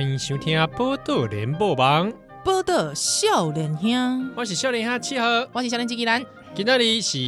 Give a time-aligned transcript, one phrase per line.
[0.00, 2.10] 欢迎收听啊，波多连播网，
[2.42, 6.24] 波多少年兄，我是少年兄七号，我是少年机器人。
[6.54, 7.18] 今天你是，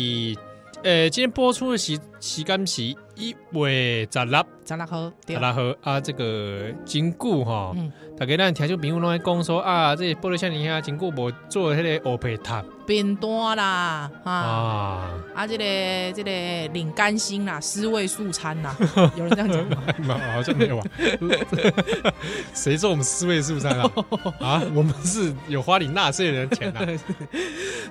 [0.83, 7.73] 呃，今天播出的时时间是一月十六，十六号，十六号啊，这个真久哈。
[7.77, 15.65] 嗯大家咱听众朋友拢在讲说啊，这波多少年兄真久无做迄个乌皮塔变单啦，啊啊，这个
[16.13, 18.77] 这个领干薪啦，尸位素餐呐，
[19.17, 19.65] 有人这样讲
[20.07, 20.21] 吗？
[20.35, 20.85] 好像没有啊。
[22.55, 23.91] 谁说我们尸位素餐啊？
[24.39, 26.99] 啊，我们是有花你纳税人的钱的。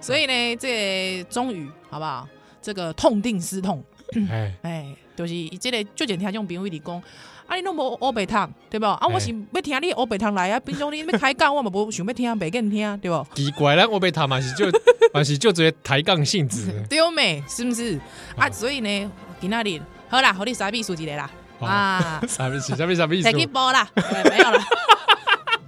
[0.02, 2.28] 所以呢，这个终于好不好？
[2.62, 3.84] 这个痛定思痛，
[4.30, 7.02] 哎哎，就是这个最近听种朋友里讲。
[7.48, 8.86] 啊，你拢无乌白汤，对不？
[8.86, 10.60] 啊，我是要听你乌白汤来啊！
[10.62, 13.28] 平常你要开讲，我嘛无想要听，袂跟听，对不？
[13.36, 14.68] 奇怪啦，乌白汤嘛是就
[15.14, 17.44] 嘛是就只抬杠性质，对 没？
[17.50, 18.00] 是不是？
[18.38, 23.86] 啊，所以呢，今仔日好啦，好你傻逼数一个啦，啊，傻逼傻逼傻逼，提起波啦，
[24.30, 24.66] 没有啦，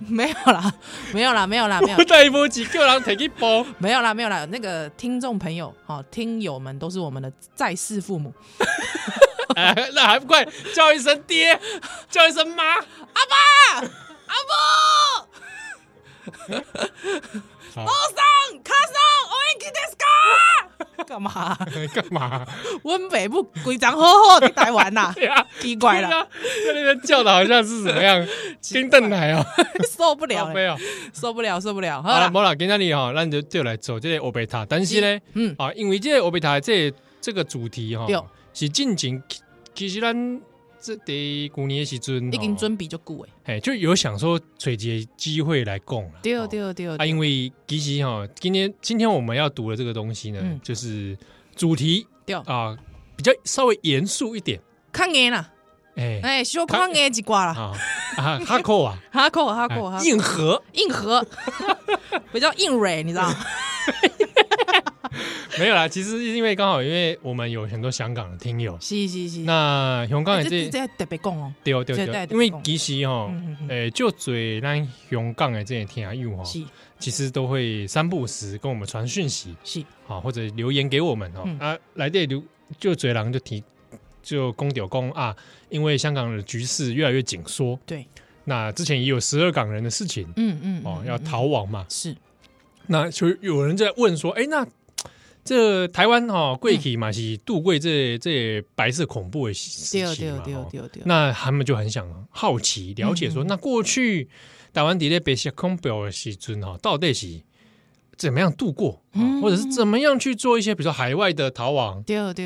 [0.08, 0.74] 没有啦，
[1.14, 1.98] 没有啦，没有啦，没有。
[2.06, 3.66] 带波几个人提起波？
[3.80, 4.46] 没有啦，没有啦。
[4.46, 8.34] 那个听众朋友，好，听友们都是我们的在世父母。
[9.56, 11.60] 哎， 那还不快叫一声爹，
[12.10, 12.82] 叫一声妈，阿
[13.30, 13.88] 爸，
[14.28, 15.28] 阿婆，
[16.58, 16.62] 路
[17.76, 18.24] 上
[18.64, 18.96] 卡上，
[19.30, 21.58] 我应该在干干嘛？
[21.94, 22.46] 干嘛？
[22.84, 25.14] 温北部规章好好的台湾呐，
[25.60, 26.10] 奇怪了，
[26.68, 28.26] 在那边叫的好像是怎么样？
[28.62, 29.46] 金邓来哦，
[29.98, 30.78] 受不了，没有，
[31.14, 32.02] 受不了，受不了。
[32.02, 38.08] 好了，没了，今天你哈，那就就来走这个欧贝塔，但是呢，嗯，啊，因为这个欧贝塔这这个主题哈。
[38.56, 39.20] 是进前，
[39.74, 40.42] 其实咱
[40.82, 46.12] 这得过年的时阵，已经准备就久诶，哎，就有想说找一个机会来讲了。
[46.22, 51.18] 对对对，啊，因为其实哈，今天今天我们要读的这个东西呢，嗯、就是
[51.56, 52.06] 主题
[52.46, 52.78] 啊，
[53.16, 54.60] 比较稍微严肃一点，
[54.92, 55.50] 看严啦，
[55.96, 56.20] 哎。
[56.22, 57.52] 哎，小看严几挂了
[58.18, 60.62] 啊，哈扣啊， 哈扣哈扣，硬核。
[60.74, 61.26] 硬核，
[62.34, 63.32] 比较硬蕊，你知道。
[65.60, 69.40] 没有啦，其实因为刚好，因为我们有很多香港的听友，是是是。
[69.42, 73.32] 那香港也是特别讲哦，对对对，因为其实哦，
[73.70, 76.44] 诶，就嘴咱香港的这些听友哈，
[76.98, 81.48] 其实都会三不五时跟我们传讯息，是啊，或者留言给我们哦。
[81.60, 82.42] 啊，来电留
[82.80, 83.64] 就嘴狼就提
[84.24, 85.36] 就公屌公啊，
[85.70, 88.06] 因为香港的局势越来越紧缩，对。
[88.46, 92.16] 那之前也有十二港人的事情，嗯嗯，哦，要逃亡嘛，是。
[92.88, 94.66] 那就有人在问说，哎，那。
[95.46, 100.42] 这台湾哈贵体嘛是度过这这白色恐怖的时期嘛，
[101.04, 104.30] 那他们就很想好奇了解说，那过去
[104.72, 107.42] 台湾底下白色恐怖的时阵哈，到底是
[108.16, 109.04] 怎么样度过，
[109.42, 112.02] 或者是怎么样去做一些比如说海外的逃亡，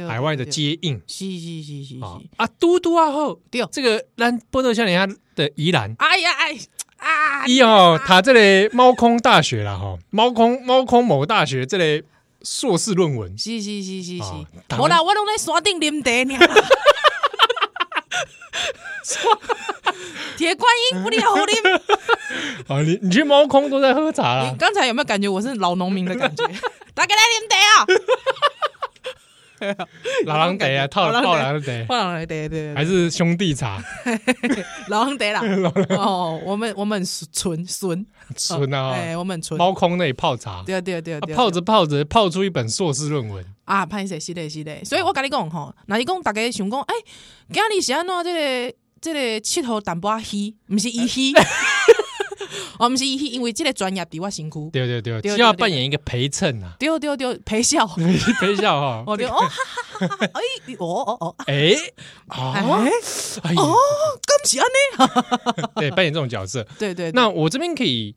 [0.07, 1.95] 海外的接应，是是是是
[2.37, 3.39] 啊，嘟嘟啊后，
[3.71, 6.57] 这个咱波多少年兄的宜兰，哎呀哎
[6.97, 12.03] 啊，一哦，他这里猫空大学了哈，猫空猫空某大学这里。
[12.41, 14.23] 硕士论文，是是是是是，
[14.77, 16.37] 我啦，我拢在山顶啉茶呢。
[20.37, 21.81] 铁观音不离好啉。
[22.67, 24.49] 啊，你你去猫空都在喝茶啦？
[24.51, 26.45] 你刚才有没有感觉我是老农民的感觉？
[26.93, 27.57] 大家来啉茶
[29.63, 29.87] 啊！
[30.25, 33.81] 老狼得啊，套套狼得，套狼得对，还是兄弟茶，
[34.89, 35.41] 老狼得啦。
[35.89, 38.05] 哦，我们我们纯纯
[38.37, 43.45] 纯啊，哎，我们纯猫空那里泡茶，对对对，泡着泡着泡出一本硕士论文。
[43.65, 44.83] 啊，潘谁是的，是的。
[44.85, 46.93] 所以我跟你讲吼，那你讲大家想讲，哎，
[47.51, 51.33] 今日是安怎这个这个七头淡薄仔鱼，不是伊鱼。
[52.79, 57.87] 我们是因为这个专业比我辛苦，对对对，需要扮演一个陪衬啊，对对对，陪笑，
[58.39, 60.41] 陪笑哈， 我就哦，哈哈哈，哎，
[60.77, 61.73] 哦哦哦，哎，
[62.29, 63.75] 哎，哦，
[64.25, 67.11] 恭喜安呢，对，扮演这种角色，对对。
[67.11, 68.15] 那我这边可以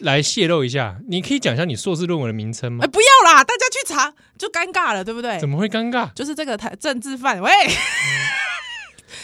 [0.00, 2.84] 来泄露一下，你可以讲一下你硕士论文的名称吗？
[2.84, 5.38] 哎，不要啦，大家去查就尴尬了，对不对？
[5.38, 6.12] 怎么会尴尬？
[6.14, 7.50] 就是这个台政治犯，喂，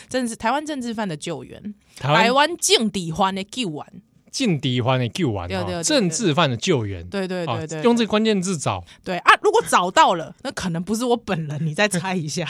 [0.08, 4.02] 政治台湾政治犯的救援，台湾政治犯的救援。
[4.36, 12.46] 政治犯的救援，政治犯的救援，对对对对，用这个关键字找，对啊，如果找到了，那可能不是我本人，你再猜一下，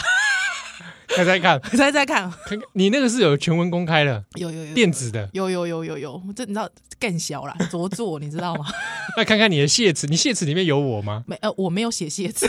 [1.14, 2.32] 猜猜看， 猜猜看，
[2.72, 6.68] 你那个是有全文公开的，有有有电子的，有有有有有，这你知道
[6.98, 8.66] 更小了，着作你知道吗？
[9.16, 11.22] 那看看你的谢词，你谢词里面有我吗？
[11.28, 12.48] 没呃，我没有写谢词，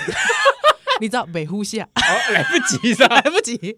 [0.99, 1.87] 你知道北呼下，
[2.33, 3.15] 来不及是吧？
[3.15, 3.77] 来不及，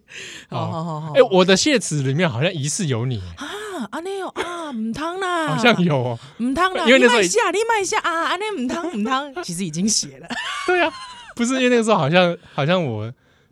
[0.49, 3.21] 好好好好，哎，我的谢词里面好像疑似有你。
[3.35, 3.45] 啊，
[3.91, 10.27] 那有啊，唔汤啦，好像有哦，唔汤啦，因为那时候你卖下，你卖下啊，啊，那唔汤 唔汤，其实已经写了。
[10.67, 10.91] 对啊，
[11.35, 13.11] 不是因为那个时候好像好像我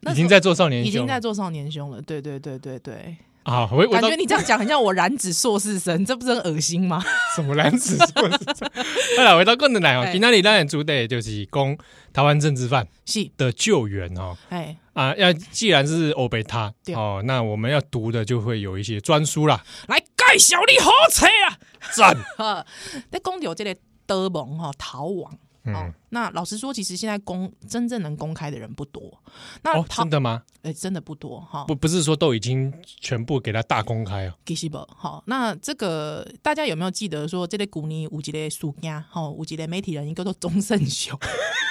[0.10, 2.02] 已经在做少年，已经在做少年兄了。
[2.02, 3.18] 对对对对对。
[3.48, 7.02] 啊，我感觉你这样讲很像我染指硕士生，这不是很恶心吗？
[7.34, 8.70] 什么染指硕士生？
[9.18, 11.78] 好了，回到更的来哦，今天咱的主题就是讲
[12.12, 14.36] 台湾政治犯是的救援哦。
[14.50, 19.64] 哎啊，要既然是欧贝他哦，那我们要读的就会有一些专书啦。
[19.88, 21.58] 来介绍你火车啊，
[21.94, 22.18] 赞！
[22.38, 22.66] 哈，
[23.10, 23.74] 在讲到这个
[24.06, 25.32] 德蒙哈逃亡。
[25.74, 29.22] 哦，那老实说，其实现在公真正能公开的人不多。
[29.64, 30.44] 那、哦、真的吗？
[30.64, 31.66] 哎、欸，真的不多哈。
[31.66, 34.34] 不，不是说都已经全部给他大公开哦。
[34.46, 41.18] 其实不，好，那这个大家有没有记得说，这类古尼五级的书家，哈，五级的媒体人，一个叫做钟胜雄。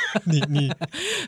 [0.26, 0.70] 你你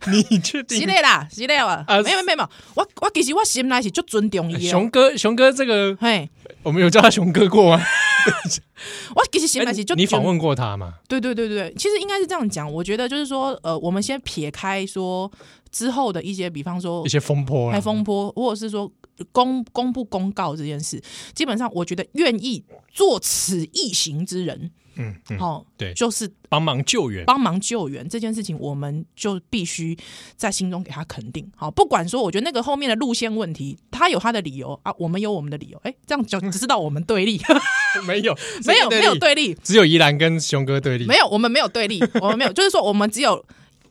[0.31, 0.81] 你确定？
[0.81, 1.85] 是的啦，是的啊。
[2.03, 4.69] 没有没有没有，我我其实我心内是就尊重伊。
[4.69, 6.29] 熊哥，熊哥，这个，嘿，
[6.63, 7.85] 我们有叫他熊哥过吗？
[9.15, 10.95] 我其实心内是就你访问过他吗？
[11.09, 12.71] 对对对对，其实应该是这样讲。
[12.71, 15.31] 我觉得就是说，呃，我们先撇开说
[15.71, 18.91] 之后的一些，比方说一些风波，开风波，或者是说
[19.33, 21.03] 公公布公告这件事，
[21.35, 24.71] 基本上我觉得愿意做此一行之人。
[24.99, 29.97] 嗯，好、嗯，对，就是帮忙救援，帮忙救援这件事情，我们就必须
[30.37, 31.51] 在心中给他肯定。
[31.57, 35.79] 好，不管说，我觉得那个后面的路线问题，他有他的理由啊，我们有我们的理由。
[35.85, 37.41] 哎，这样就知道我们对立，
[38.07, 38.37] 没有，
[38.67, 41.07] 没有，没有对立，只有宜兰跟熊哥对立。
[41.07, 43.45] 没有，我们没有对立，我们没有，就是说，我们只有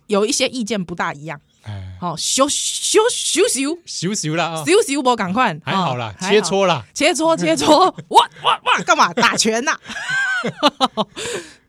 [0.07, 1.39] 有一些意见不大一样。
[1.68, 9.78] 哎，好，修修修修修修了，修修不赶快，还好啦，切磋啦，切磋 切磋，哇哇哇，干嘛打拳呐？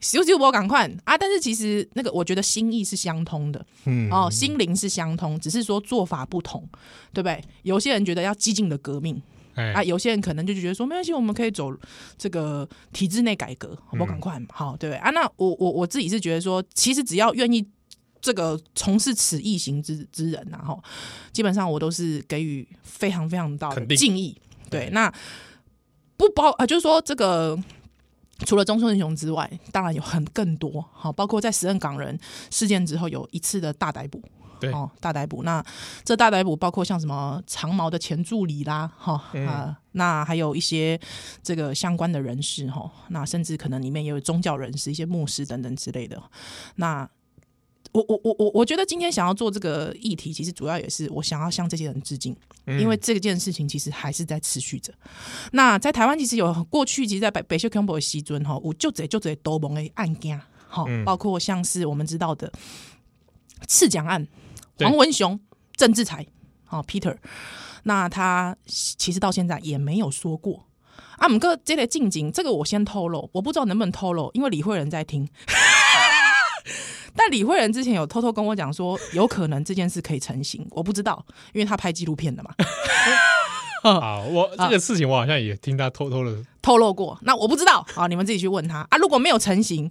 [0.01, 1.19] 修修不赶快啊！
[1.19, 6.63] 但是其实那个，我觉得心意是相通的，嗯，哦，心灵是相通，只是说做法不同，
[7.13, 7.43] 对不对？
[7.65, 9.21] 有些人觉得要激进的革命，
[9.57, 11.73] 啊，有些人可能就觉得说没关系，我们可以走
[12.17, 15.11] 这个体制内改革，不赶快好，对不对啊？
[15.11, 17.67] 那我我我自己是觉得说，其实只要愿意。
[18.29, 20.79] 这个从事此一行之之人，然后
[21.33, 24.37] 基本上我都是给予非常非常大的敬意。
[24.69, 25.11] 对，那
[26.19, 27.59] 不包啊，就是说这个
[28.41, 32.21] 除了中村英雄之外，当然有很更多，好，包括在时任港人
[32.51, 34.23] 事件之后有一次的大逮捕，
[34.61, 35.43] 对，哦，大逮捕。
[35.43, 35.65] 那
[36.05, 41.01] 这大逮捕包括像什么长毛的前助理啦，哈、嗯、啊，那还有一些
[41.43, 46.23] 这个相关的人士，哈，那甚至可能里面也有宗教人士、一些牧师等等之类的，
[46.75, 47.09] 那。
[47.93, 52.37] 我我我我我觉得今天想要做这个议题，其实主要也是我想要向这些人致敬，
[52.67, 54.93] 嗯、因为这件事情其实还是在持续着。
[55.53, 60.39] 那在台湾其实有过去，其实，在北北秀康博的西尊哈，我就这就这多蒙的案件
[60.69, 62.53] 哈，包括像是我们知道的
[63.67, 64.27] 刺蒋案，
[64.79, 65.41] 黄文雄、
[65.75, 66.27] 郑志才，
[66.65, 67.17] 好 Peter，
[67.85, 70.67] 那他其实到现在也没有说过
[71.17, 71.25] 啊。
[71.25, 75.27] 我们哥这类近景，这个我先透露，我不知道能不能透露，因为李慧仁在听。
[77.17, 82.55] 但李慧仁之前有偷偷跟我讲说，有可能这件事可以成型，我不知道，因为他拍纪录片的嘛。
[83.83, 88.99] 啊，我这个事情我好像也听他偷偷的 透露过，那我不知道啊，你们自己去问他啊。
[88.99, 89.91] 如果没有成型，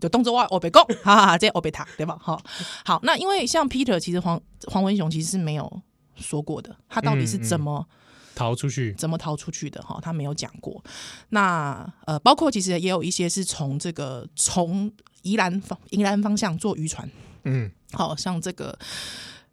[0.00, 2.16] 就动作外我被攻，哈哈哈，这我被他对吧？
[2.20, 2.40] 好，
[2.84, 5.82] 好，那因为像 Peter，其实黄黄文雄其实是没有
[6.16, 9.80] 说过的，他到底是怎么、嗯嗯、逃出去，怎么逃出去的？
[9.82, 10.82] 哈，他没有讲过。
[11.28, 14.92] 那呃，包括其实也有一些是从这个从。
[15.22, 17.08] 宜兰方宜兰方向坐渔船，
[17.44, 18.76] 嗯，好像这个，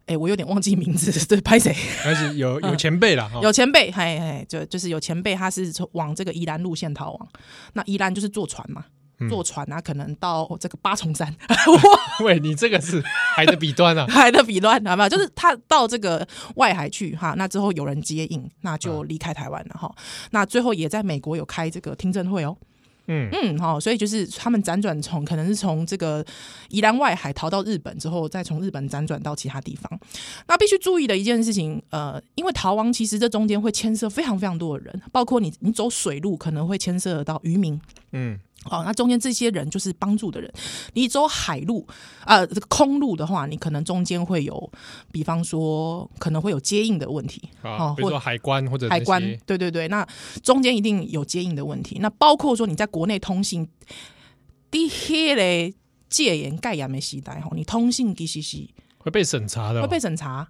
[0.02, 1.74] 哎、欸，我有点忘记名字， 对，拍谁？
[2.04, 7.28] 还是有有 前辈了，有前辈，嘿嘿，就就是有前辈，他是从往这个宜兰路线逃亡。
[7.74, 8.86] 那宜兰就是坐船嘛，
[9.20, 11.36] 嗯、坐船啊，可能到这个八重山。
[12.24, 13.04] 喂，你这个是
[13.36, 14.06] 海的彼端啊？
[14.08, 15.10] 海的彼端，好不好？
[15.10, 19.94] 就是他到这个外海去哈，那之后有人接应，那就离开台湾了哈。
[20.32, 22.56] 那最后也在美国有开这个听证会哦。
[23.08, 26.26] 嗯嗯，好，所以就是他们辗转从可能是从这个
[26.70, 30.00] 宜兰外海逃到日本之后，再从日本辗转到其他地方。
[30.48, 37.80] 那必须注意的一件事情，呃，因为逃亡其实这中间会牵涉非常非常多的人，包括你你走水路可能会牵涉到渔民，
[38.12, 38.40] 嗯。
[38.70, 40.52] 哦，那中间这些人就是帮助的人。
[40.94, 41.88] 你走海路，
[42.26, 44.72] 呃，这个空路的话，你可能中间会有，
[45.12, 50.08] 比方说可能会有接应的问题啊，比如说海关或者海关，对对对，那
[50.44, 52.00] 中间一定有接应的问题。
[52.00, 53.70] 那包括说你在国内通信，
[54.72, 55.74] 第一嘞
[56.10, 58.68] 戒严盖亚没时代吼，你通信其实是
[58.98, 60.48] 会被审查的，会被审查。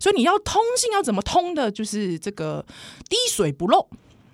[0.00, 2.64] 所以你要通信要怎么通的，就是这个
[3.10, 3.86] 滴水不漏。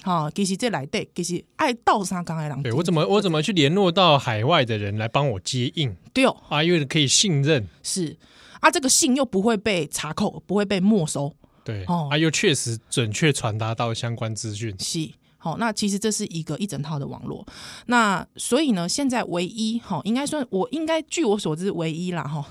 [0.05, 2.63] 好，其实这来对，其实爱道上刚才两。
[2.63, 5.97] 对我怎么我怎么去联络到海外的人来帮我接应？
[6.13, 7.67] 对哦，啊，因为可以信任。
[7.83, 8.15] 是
[8.61, 11.35] 啊，这个信又不会被查扣，不会被没收。
[11.65, 14.77] 对哦，啊，又确实准确传达到相关资讯。
[14.79, 15.09] 是
[15.39, 17.47] 好，那其实这是一个一整套的网络。
[17.87, 22.47] 那所以呢，现在唯一哈，应该算我应该据我所知唯一啦哈，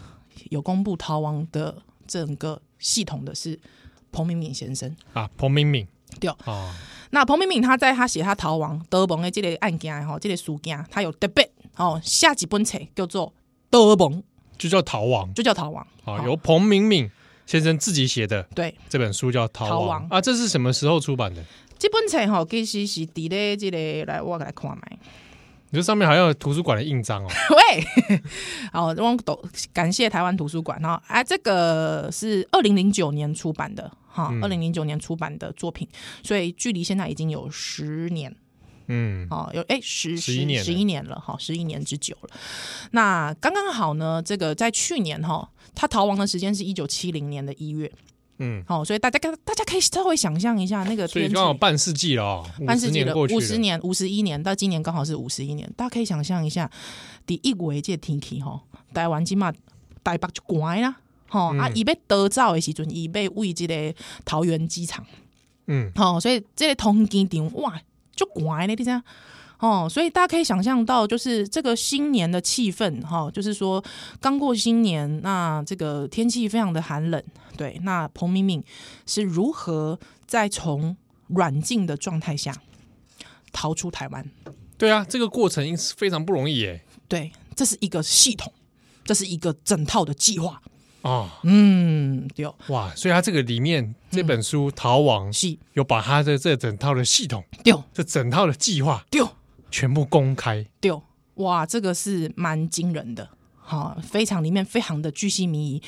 [0.50, 3.60] 有公布逃亡的整个系统的是
[4.12, 5.88] 彭明敏先生啊，彭明敏。
[6.28, 6.70] 对哦。
[7.12, 13.32] 那彭明敏他在他写他逃亡德蒙的这个案件哈，这个书件，他有特别哦，下几本册叫做
[13.70, 14.24] 德蒙，
[14.58, 15.86] 就叫逃亡，就叫逃亡。
[16.04, 17.10] 好，由彭明敏
[17.46, 20.20] 先生自己写的，对，这本书叫逃亡啊。
[20.20, 21.44] 这是什么时候出版的？
[21.78, 24.98] 这本册哈，其实是伫咧这个来我来看麦。
[25.70, 27.28] 你这上面还有图书馆的印章哦。
[27.56, 28.20] 喂，
[28.72, 31.02] 好，我都感谢台湾图书馆哈。
[31.08, 35.88] 哎，这个是二零零九年出版的哈，二零零九年出版的作品，
[36.24, 38.34] 所以距离现在已经有十年，
[38.88, 42.30] 嗯，好，有哎十十一年十一年了哈，十一年之久了。
[42.92, 47.92] 那刚刚好呢，这个在去年哈，他逃亡的时间是一九七零年的一月。
[48.40, 56.70] 嗯，好，所以大家大家可以稍微想象一下那个，所以刚好半世纪了哦，半世纪了，五十年，五十一年到今年刚好是五十一年，大家可以想象一下，
[57.28, 58.60] 第一回这天气哈，
[58.92, 59.54] 台湾起码
[60.04, 60.96] 台北就乖啦，
[61.34, 65.04] 哈、嗯、啊，伊要得早的时阵，伊要为这个桃园机场，
[65.66, 67.82] 嗯，好，所以这个通机场哇
[68.16, 69.02] 就关了，你知道？
[69.58, 73.84] 哦，所以大家可以想象到，就是这个新年的气氛，哈，就是说
[74.22, 77.24] 刚过新年，那这个天气非常的寒冷，
[77.58, 78.64] 对，那彭明敏
[79.08, 79.98] 是如何
[80.28, 80.96] 在从
[81.30, 82.56] 软禁的状态下
[83.52, 84.24] 逃出台湾？
[84.78, 86.84] 对啊，这个过程是非常不容易耶。
[87.08, 88.54] 对，这是一个系统，
[89.04, 90.62] 这是一个整套的计划。
[91.04, 95.58] 哦，嗯，对，哇，所以他这个里面这本书《逃亡》是。
[95.74, 99.22] 有把他的这整套的系统，对，这整套的计划，对。
[99.72, 100.92] 全部公开，对，
[101.34, 103.28] 哇，这个是蛮惊人的，
[103.60, 105.82] 哈，非常里面非常的巨细靡遗。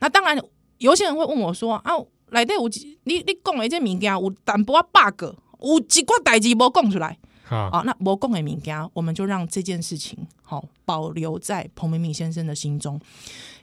[0.00, 0.36] 那当然，
[0.78, 1.92] 有些人会问我说啊，
[2.30, 2.68] 来底有
[3.04, 6.90] 你你讲的这物件有淡薄仔 bug，有几挂代志无讲？
[6.90, 7.16] 出来，
[7.48, 13.00] 啊，啊，那无讲的物件，我们就让这件事情好保留在彭明敏先生的心中，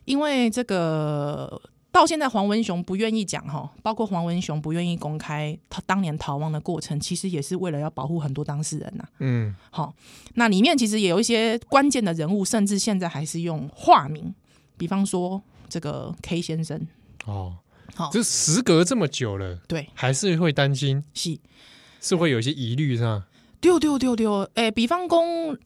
[0.06, 1.62] 因为这个。
[1.92, 9.06] 到现在，黄文雄不愿意讲哈，包括黄文雄不愿意公开他当年逃亡的过程，其实也是为了要保护很多当事人呐。
[9.20, 9.94] 嗯，好，
[10.34, 14.36] 那里面其实也有一些关键的人物，甚至现在还是用化名，
[14.76, 16.86] 比方说这个 K 先生。
[17.28, 17.56] 哦，
[17.96, 21.40] 好，就时隔这么久了，对，还是会担心，是
[22.02, 23.24] 是会有一些疑虑，是吧？
[23.62, 25.18] 丢丢丢丢，诶，比方讲，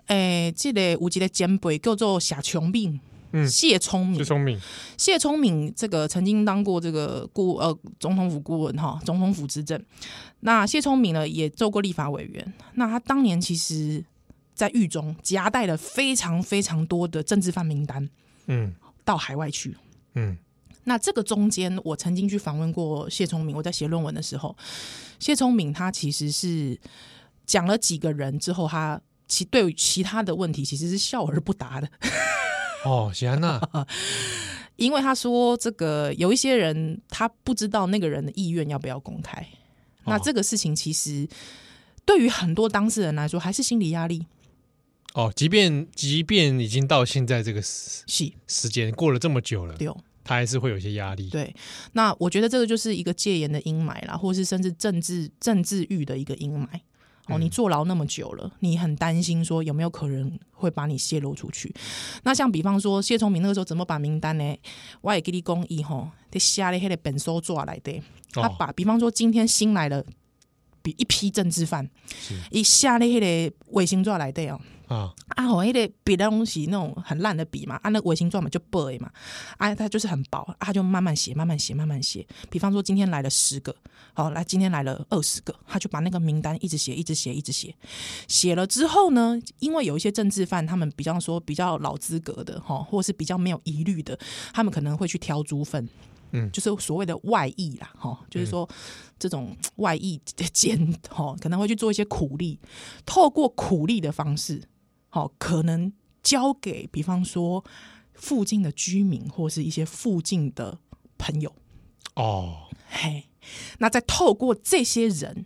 [0.05, 2.99] 诶，这个有一个前辈叫做夏聪明。
[3.31, 4.59] 嗯，谢聪明，谢聪明，
[4.97, 9.79] 谢聪明，这个曾经当过这个顾呃总统府顾问哈，总统府执政。
[10.41, 12.53] 那谢聪明呢，也做过立法委员。
[12.73, 14.03] 那他当年其实，
[14.55, 18.09] 在狱中夹带了非常非常多的政治犯名单，
[18.47, 19.77] 嗯，到海外去，
[20.15, 20.37] 嗯。
[20.85, 23.55] 那这个中间，我曾经去访问过谢聪明。
[23.55, 24.55] 我在写论文的时候，
[25.19, 26.79] 谢聪明他其实是
[27.45, 31.87] 讲了几个人之后，他其对其他的问题其实是笑而不答的。
[32.85, 33.61] 哦，喜安娜，
[34.77, 39.41] 因为他说这个有一些人他不知道那个人的意愿要不要公开，
[40.03, 41.27] 哦、那这个事情其实
[42.05, 44.25] 对于很多当事人来说还是心理压力。
[45.13, 48.03] 哦，即便即便已经到现在这个时
[48.47, 49.87] 时间过了这么久了，对，
[50.23, 51.29] 他还是会有一些压力。
[51.29, 51.53] 对，
[51.93, 56.67] 那我觉得这个就是一个戒严的阴霾啦，或是甚至政治政治欲的一个阴霾。
[57.29, 61.73] 哦，你坐牢那么久了，你很担心说有没有可能会把你泄露出去？
[62.23, 64.57] 那像比方说谢聪明那个时候怎么把名单呢？
[65.01, 68.01] 我也给你公益吼，得下咧迄个本收抓来的，
[68.33, 70.03] 他把比方说今天新来了，
[70.81, 71.89] 比一批政治犯，
[72.51, 73.19] 一下咧迄
[73.49, 74.59] 个卫星抓来的哦。
[74.89, 75.45] 啊啊！
[75.45, 79.09] 好，那个笔的东西那种很烂的笔嘛，啊，那个微型状嘛就薄嘛，
[79.57, 82.25] 啊，它就是很薄，啊，他就慢慢写，慢慢写，慢慢写。
[82.49, 83.75] 比方说今天来了十个，
[84.15, 87.75] 好，来今天来了二十个，他就把那个名单一直写，一直写，一直写。
[88.27, 94.17] 写了之后呢，因为有一些政治犯，他们比较说比较老资格的哈，或是比较没有疑虑的，
[94.51, 95.87] 他们可能会去挑猪粪，
[96.31, 98.67] 嗯，就是所谓的外溢啦，哈，就是说
[99.19, 102.59] 这种外溢的奸，哈，可能会去做一些苦力，
[103.05, 104.63] 透过苦力的方式。
[105.09, 107.63] 好，可能交给比方说
[108.13, 110.77] 附近的居民或是一些附近的
[111.17, 111.53] 朋友
[112.15, 113.25] 哦，嘿，
[113.79, 115.45] 那再透过这些人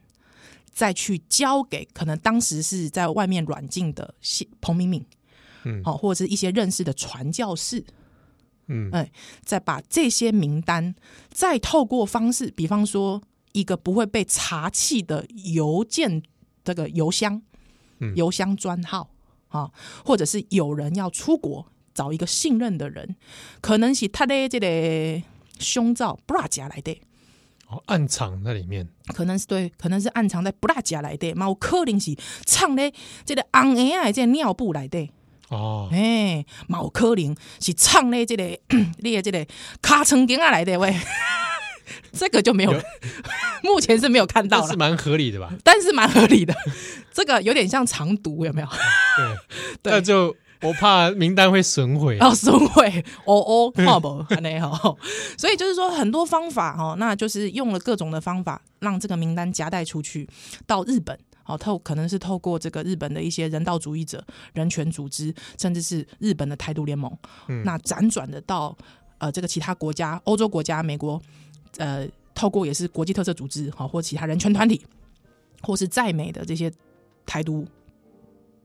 [0.72, 4.16] 再去交给可能当时是在外面软禁的
[4.60, 5.06] 彭敏敏，
[5.64, 7.86] 嗯，好，或者是一些认识的传教士，
[8.68, 9.12] 嗯，哎，
[9.46, 10.94] 再把这些名单
[11.30, 13.22] 再透过方式，比方说
[13.54, 16.24] 一个不会被查气的邮件，
[16.64, 17.42] 这个邮箱，
[18.00, 19.12] 嗯，邮箱专号。
[19.54, 19.72] 啊，
[20.04, 23.16] 或者是有人要出国，找一个信任的人，
[23.62, 25.22] 可能是他的这个
[25.60, 27.00] 胸罩布拉夹来的，
[27.68, 32.92] 哦，暗藏在里面，可能是对，可能是暗藏在布拉夹来的，嘛有可能是藏在
[33.24, 35.08] 这个红颜的这个尿布来的，
[35.50, 38.44] 哦，哎、欸，嘛有可能是藏在这个
[39.00, 39.46] 你的这个
[39.84, 40.92] 卡层巾啊来的喂。
[42.14, 42.82] 这个就没有，有
[43.64, 45.52] 目前是没有看到了，是蛮合理的吧？
[45.64, 46.54] 但是蛮合理的，
[47.14, 48.68] 这个有点像藏毒，有没有？
[49.82, 54.26] 对，那就我怕名单会损毁哦，损毁哦哦，好不
[54.62, 54.98] 好？
[55.38, 60.28] 所以就是说很多方法哦，那就是用了各种的方法，让这个名单夹带出去
[60.66, 61.18] 到日本。
[61.46, 67.12] 好，透可能是透过这个日本的一些人道主义者、人权组织，甚至是日本的台独联盟，
[67.50, 68.74] 嗯、那辗转的到
[69.18, 71.22] 呃这个其他国家、欧洲国家、美国，
[71.78, 74.86] 呃，透过也是国际特色组织，好或其他人权团体，
[75.62, 76.72] 或是在美的这些
[77.26, 77.68] 台独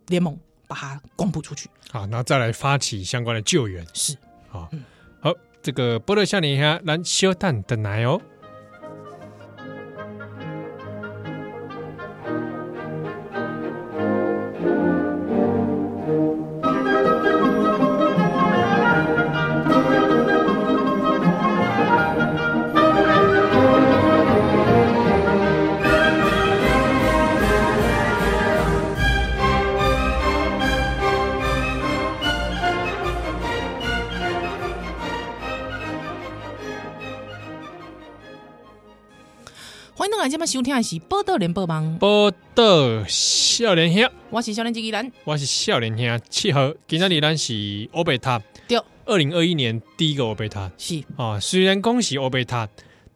[0.08, 1.68] 联盟，把它公布出去。
[1.90, 3.86] 好，然后再来发起相关的救援。
[3.94, 4.16] 是，
[4.48, 4.84] 好，嗯、
[5.20, 8.20] 好，这个波多少年下咱小蛋等来哦。
[40.38, 46.72] 今麦收听的是报道联播网，报道少年兄，我是少年机器人，我是少年兄七号。
[46.86, 50.70] 今天咱是欧贝塔，对，二零二一年第一个欧贝塔。
[50.78, 51.02] 是。
[51.16, 51.40] 啊。
[51.40, 52.68] 虽然恭喜欧贝塔，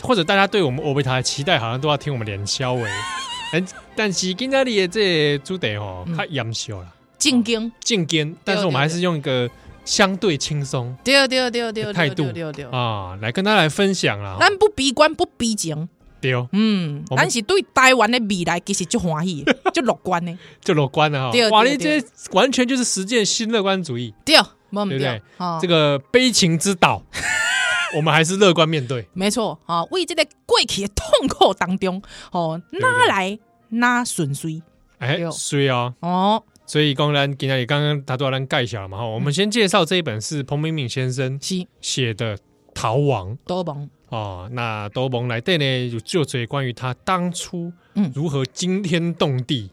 [0.02, 2.90] 或者大家对我们欧贝塔的期待，好像都要听我们连销诶。
[3.52, 7.70] 但但是今天的这主题哦，较严肃了，正经。
[7.78, 9.48] 正经，但是我们还是用一个
[9.84, 12.24] 相对轻松，对对对对态度。
[12.72, 14.38] 啊，来跟大家来分享啦。
[14.40, 15.88] 咱不悲观，不悲情。
[16.22, 21.48] 对，嗯，但是对台湾的未来其实就欢喜， 就乐观呢，就乐观了哈。
[21.50, 25.20] 哇，你这完全就是实践新乐观主义，对，对不对？
[25.60, 27.02] 这个悲情之岛，
[27.96, 29.06] 我们还是乐观面对。
[29.12, 33.38] 没错啊，为这个过去的痛苦当中，哦，哪来
[33.70, 34.62] 哪顺遂？
[34.98, 35.92] 哎，衰啊！
[35.98, 39.04] 哦，所以刚刚今天刚刚他都要让盖小了嘛哈。
[39.04, 41.36] 我们先介绍这一本是彭明敏先生
[41.80, 42.36] 写的
[42.82, 43.32] 《逃亡》。
[43.46, 43.88] 逃亡。
[44.08, 47.72] 哦，那多蒙来对呢，有就这关于他当初
[48.12, 49.70] 如何惊天动地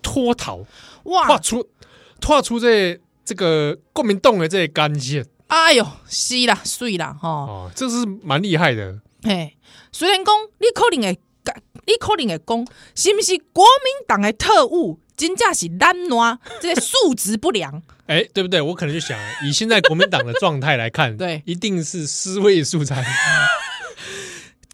[0.00, 0.64] 脱逃
[1.02, 1.68] 哇，脱出
[2.20, 9.00] 脱出这这个国民党的这个干线，哎呦，是啦，碎啦，哈，哦，这是蛮厉害的。
[9.24, 9.56] 嘿，
[9.90, 11.20] 虽然讲你可能会，
[11.86, 15.00] 你可能会讲，是不是国民党的特务？
[15.26, 17.80] 真正是烂惰， 这些素质不良。
[18.06, 18.60] 哎、欸，对不对？
[18.60, 23.04] 我可能就想，以现在国民党的状态来看， 对，一定是尸位素餐。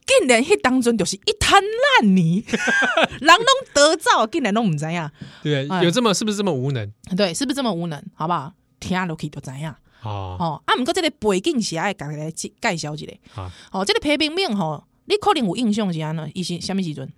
[0.06, 2.42] 竟然迄当中就是一滩烂泥，
[3.20, 5.10] 人拢得早，竟然拢唔知样。
[5.42, 6.90] 对，有这么是不是这么无能？
[7.14, 8.02] 对，是不是这么无能？
[8.14, 8.52] 好不好？
[8.80, 9.76] 听落去就知样。
[10.02, 13.06] 哦哦，啊，毋过这个背景是爱讲来介绍一下。
[13.30, 16.30] 好，哦，这个裴明敏吼，你可能有印象是安怎？
[16.34, 17.12] 伊是什么时阵？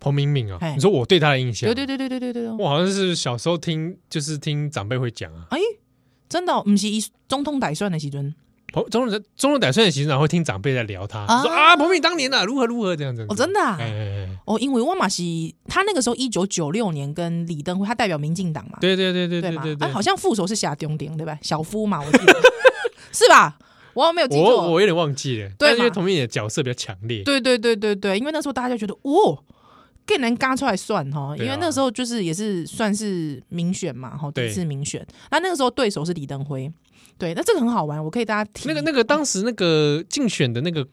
[0.00, 1.68] 彭明敏啊，你说我对他的印象？
[1.68, 5.46] 对对对对对对对，我好像是小时候听，就是听长辈会讲啊。
[5.50, 5.58] 哎，
[6.28, 8.34] 真的，不是以总统打算的时阵，
[8.72, 13.26] 彭总统中统打算的时阵会听长辈在聊他，说啊，彭明当年啊，如何如何这样子。
[13.28, 15.22] 哦，真的，哎哦，因为我嘛是
[15.66, 21.38] 他那个时候一九九六年跟李登辉，他代表民进党嘛，对对对对对对，哎，好像副手是夏丁丁对吧？
[21.42, 22.34] 小夫嘛，我记得。
[23.10, 23.58] 是吧？
[23.94, 29.42] 我没有记错，我我有点忘记了，对，因为彭明的角色比较强烈，对对对对对，因为那时候大家就觉得哦。
[30.08, 35.06] 更能嘎出来算哈，因为那个时候就是也是算是民选嘛，哈，第一次民选。
[35.30, 36.72] 那那个时候对手是李登辉，
[37.18, 38.72] 对，那这个很好玩，我可以大家听。
[38.72, 40.88] 那个那个当时那个竞选的那个。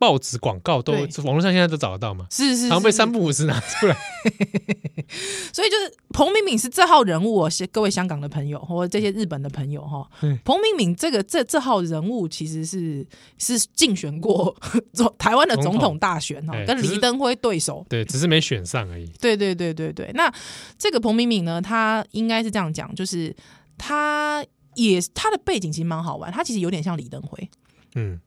[0.00, 0.92] 报纸广告都
[1.24, 2.26] 网络上现在都找得到嘛？
[2.30, 3.94] 是是，常被三不五时拿出来。
[5.52, 10.08] 所以就是彭敏敏是这号人物，各位香港的朋友或者这些日本的朋友哈。
[10.44, 14.56] 彭敏敏这个这这号人物其实是是竞选过
[15.18, 17.84] 台湾的总统大选哈，跟李登辉对手。
[17.88, 19.06] 对，只是没选上而已。
[19.20, 20.10] 对对对对对。
[20.14, 20.32] 那
[20.78, 23.36] 这个彭敏敏呢，他应该是这样讲，就是
[23.76, 24.42] 他
[24.76, 27.50] 也他的背景其实蛮好玩，他其实有点像李登辉。
[27.96, 28.18] 嗯。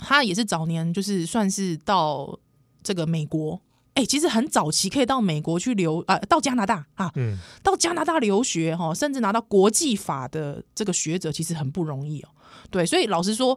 [0.00, 2.38] 他也是早年，就是算是到
[2.82, 3.60] 这个美国，
[3.94, 12.28] 哎、欸，其实很早期可以到美国去留啊、呃，到加拿大啊，嗯，到加拿大留学哈，甚至拿到国际法的这个学者，其实很不容易哦。
[12.70, 13.56] 对，所以老实说，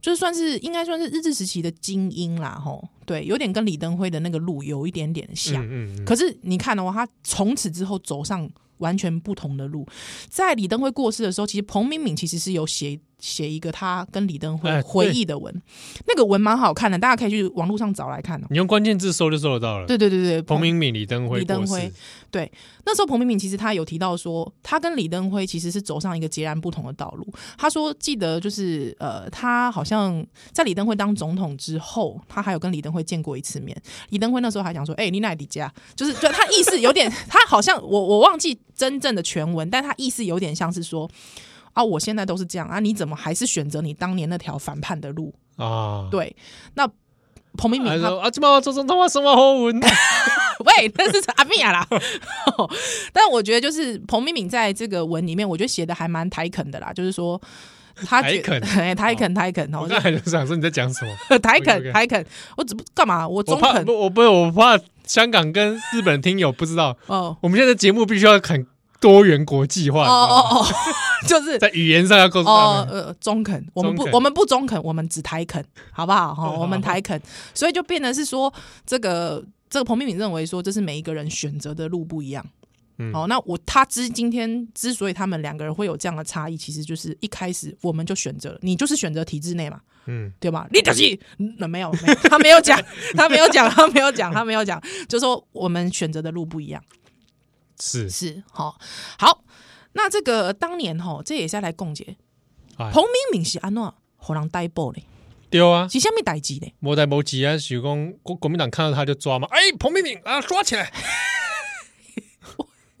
[0.00, 5.64] 就算是应该算是日治时期的精英啦，吼，对，有点跟李登辉的那个路有一点点像。
[5.64, 9.86] 嗯嗯嗯，可是你看的话，他从此之后走上完全不同的路。
[10.28, 15.60] 在李登辉过世的时候，其实彭明敏其实是有写写一个他跟李登辉回忆的文，欸、
[16.06, 18.46] 那个文蛮好看的，大家可以去网络上找来看哦。
[18.50, 19.86] 你用关键字搜就搜得到了。
[19.86, 21.90] 对对对对，彭明敏、李登辉、李登辉。
[22.30, 22.50] 对，
[22.84, 27.26] 那时候彭明敏其实他有提到说，他跟李登辉其实是走上一个截然不同的道路。
[27.56, 33.76] 他说记得就是呃，他好像在李登辉当总统之后，他还有跟李登辉见过一次面。
[34.10, 41.08] 李登辉那时候还讲说：“哎、欸，你哪里家？”就是就他意思有点，他好像我我忘记真正的全文，但他意思有点像是说。
[41.74, 46.08] 啊，我现在都是这样啊，你怎么还是选择你当年那条反叛的路啊？
[46.10, 46.34] 对，
[46.74, 46.88] 那
[47.56, 49.78] 彭明敏他说啊，这么这种他妈什么好文？
[50.64, 51.86] 喂，那是阿米亚啦。
[53.12, 57.40] 但我觉得就是彭明敏在这个文里面，我觉得写的还蛮台肯的啦，就是说
[57.96, 58.60] 他台肯，
[58.94, 59.72] 台肯，台肯。
[59.74, 61.38] 我刚才就想说你在讲什么？
[61.38, 62.24] 台肯，台肯。
[62.56, 63.26] 我怎么干嘛？
[63.28, 63.84] 我中肯。
[63.86, 67.36] 我不，我怕香港跟日本听友不知道哦。
[67.40, 68.66] 我们现在节目必须要很。
[69.04, 70.66] 多元国际化哦哦哦，
[71.28, 75.62] 就是在语言上要告诉他们，呃，中肯，我们不，我们不中肯，我们只台肯，
[75.92, 76.34] 好不好？
[76.34, 77.20] 哈，我们台肯，
[77.52, 78.50] 所以就变得是说，
[78.86, 82.42] 这个这个彭明敏认为说，这是每一个人选择的路不一样。
[82.96, 90.66] 嗯，好，那我他之今天之所以他们两个人会有这样的差异，其实就是一开始我们就选择了，你就是选择体制内嘛，嗯，对吧？
[90.72, 91.18] 你就是
[91.58, 92.80] 那没有，没有，他没有讲，
[93.14, 96.82] 他没有讲，他没有讲，他没有讲，就说我们选择的路不一样。
[97.80, 98.78] 是是好
[99.18, 99.44] 好，
[99.92, 102.16] 那这个当年哈，这也是要来共结。
[102.76, 105.04] 彭明敏是安怎互人逮捕嘞？
[105.50, 106.74] 对啊，是虾米代志嘞？
[106.80, 109.46] 无代无志啊，是讲国国民党看到他就抓嘛。
[109.50, 110.92] 哎，彭明敏啊，抓起来！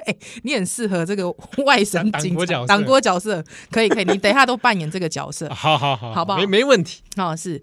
[0.06, 1.30] 哎，你很适合这个
[1.64, 5.48] 外省警察党国角色，可以可以，你等一下都扮演这个角色。
[5.54, 6.38] 好好好，好不好？
[6.38, 7.02] 没没问题。
[7.16, 7.60] 哦，是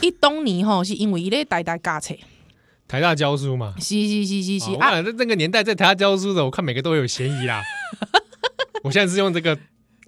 [0.00, 2.14] 一东尼吼，是因为伊咧代代驾册。
[2.90, 7.62] 台大教书嘛，是是是是是啊，那那个年代在台大教书的，我看每个都有嫌疑啦。
[8.82, 9.56] 我现在是用这个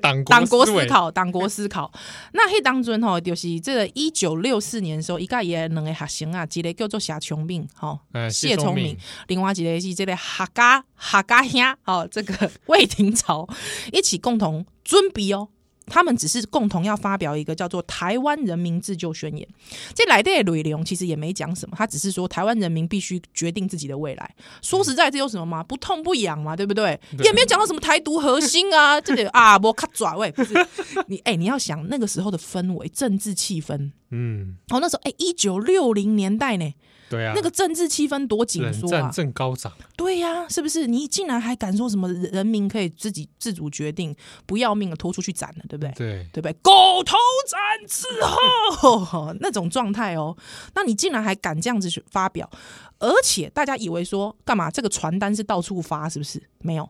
[0.01, 1.93] 党党国思考，党国思考。
[2.35, 8.97] 那迄当阵吼，就是这个一九六四年的时候，伊家也两个学生啊，一个叫做谢聪明，吼，谢聪明，
[9.29, 13.49] 另外一个是这个客家客家兄，哦，这个 魏廷朝
[13.93, 15.51] 一起共同准备哦。
[15.93, 19.47] 他们只是共同要发表一个叫做《台湾人民自救宣言》，
[19.95, 24.35] 这来的内容其实也没讲什么，他只是说台湾人民必须决定自己的未来。
[24.63, 25.63] 说实在，这有什么吗？
[25.63, 26.99] 不痛不痒嘛，对不对？
[27.19, 30.55] 对也没有讲到什么台独核心啊，这个啊，我卡爪喂，不是
[31.09, 36.73] 你哎、欸，你要想那个时候的氛围、政治气氛，嗯，哦，那时候哎，一九六零年代呢。
[37.13, 39.11] 对啊，那个政治气氛多紧缩啊！
[39.13, 39.71] 正高涨。
[39.97, 40.87] 对呀、啊，是不是？
[40.87, 45.93] 你竟然还敢说什么人民可以自己自主决定，不要命了拖出去斩了，对不对？
[45.93, 46.53] 对，对不对？
[46.63, 50.35] 狗头斩之后那种状态哦，
[50.75, 52.51] 那你竟然还敢这样子去发表？
[52.99, 54.71] 而且大家以为说干嘛？
[54.71, 56.43] 这个传单是到处发，是不是？
[56.61, 56.89] 没有，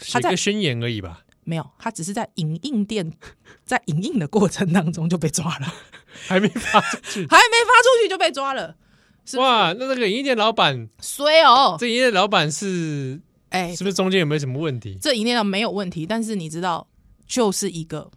[0.00, 1.22] 写个宣言而已吧？
[1.44, 3.10] 没有，他只是在影印店
[3.64, 5.74] 在影印的过程当中就被抓了，
[6.28, 8.76] 还没发出去， 还没发出去就被抓了。
[9.24, 11.76] 是是哇，那那个营业店老板衰哦！
[11.78, 14.98] 这营业店老板是哎，欸、是不是中间有没有什么问题？
[15.00, 16.86] 这营业店没有问题，但是你知道，
[17.26, 18.10] 就是一个，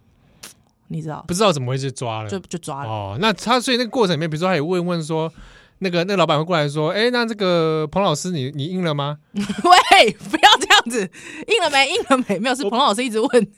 [0.88, 3.18] 你知道不知道怎么会去抓了，就就抓了哦。
[3.20, 5.32] 那他所以那个过程里面，比如说他有问问说，
[5.78, 9.18] 那个那个老板会过来说，哎、欸，那这个彭老师你你印了吗？
[9.34, 11.10] 喂，不要这样子，
[11.46, 11.88] 印了没？
[11.88, 12.38] 印了没？
[12.38, 13.48] 没有，是彭老师一直问。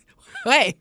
[0.47, 0.79] 喂，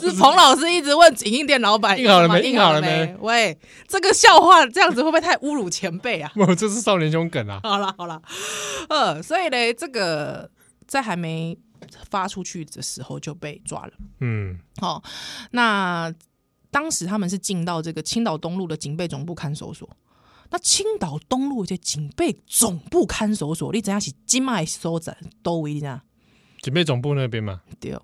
[0.00, 2.42] 是彭老师一直问影印店老板印好了没？
[2.42, 3.16] 印好了没？
[3.20, 6.30] 喂，这个笑话这样子会不会太侮辱前辈啊？
[6.36, 7.60] 我，这是少年凶梗啊！
[7.62, 8.20] 好了好了，
[8.88, 10.50] 呃，所以呢，这个
[10.86, 11.58] 在还没
[12.10, 13.92] 发出去的时候就被抓了。
[14.20, 15.02] 嗯，好，
[15.52, 16.12] 那
[16.70, 19.88] 当时他们是进到这个青岛东路的警备总部看守所。
[20.50, 26.02] 那青岛东路这警备总部看守所，你知影是金麦所在都位呢？
[26.62, 27.62] 警备总部那边嘛？
[27.80, 27.96] 对。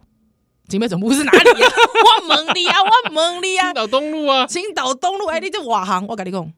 [0.68, 1.68] 警备总部是哪里呀？
[2.24, 5.27] 我问你啊，我问你啊，青岛东路啊，青岛东路。
[5.27, 6.53] 哎，你这外行，我跟你讲，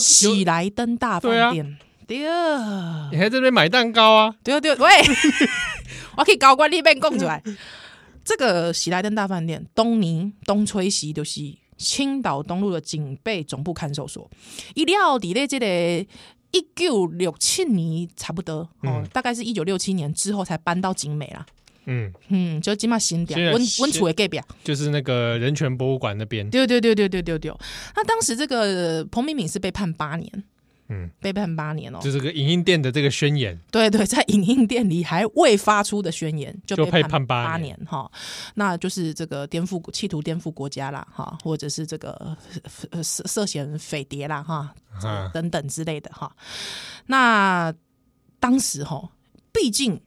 [0.00, 4.34] 喜来登大饭店，对啊，你还在这边买蛋糕啊？
[4.44, 4.88] 对对，喂，
[6.16, 7.42] 我可以高官立变供出来。
[8.22, 11.40] 这个喜来登大饭店，东宁东吹西，就是
[11.78, 14.30] 青岛东路的警备总部看守所。
[14.74, 15.66] 一料底咧，这个
[16.52, 21.44] 一九六七年差不多哦，大概是一九六七年之后才搬到景美啦。
[21.86, 26.48] 嗯嗯，就起码新点温温楚的隔壁，就是那个人权博物馆那边。
[26.50, 27.52] 对对对对对对对。
[27.96, 30.44] 那当时这个彭敏敏是被判八年，
[30.88, 31.98] 嗯，被判八年哦。
[32.02, 38.10] 就这个影印店的这个宣言，对对，在影印店里还未发出的宣言就被判八年哈。
[38.54, 42.36] 那就是这个颠覆，企图颠覆国家啦哈，或者是这个
[43.02, 44.74] 涉涉嫌匪谍啦哈，
[45.32, 46.30] 等等之类的哈。
[47.06, 47.72] 那
[48.38, 49.10] 当时哈，
[49.52, 50.00] 毕竟，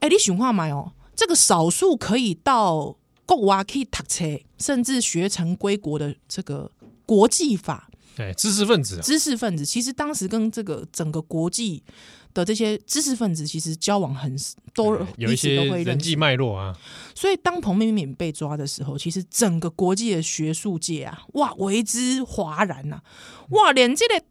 [0.00, 0.92] 哎，你想看没有？
[1.18, 4.24] 这个少数可以到国外去读册，
[4.56, 6.70] 甚至学成归国的这个
[7.04, 11.82] 国际法，对知识分子，知识分子其实当时跟这个整个国际
[12.32, 14.36] 的这些知识分子其实交往很
[14.72, 16.78] 都有一些人际脉络啊。
[17.16, 23.02] 所以当彭明敏被抓的时候，其实整个国际的学术界啊，哇，为之哗然呐、啊，
[23.50, 24.22] 哇，连这个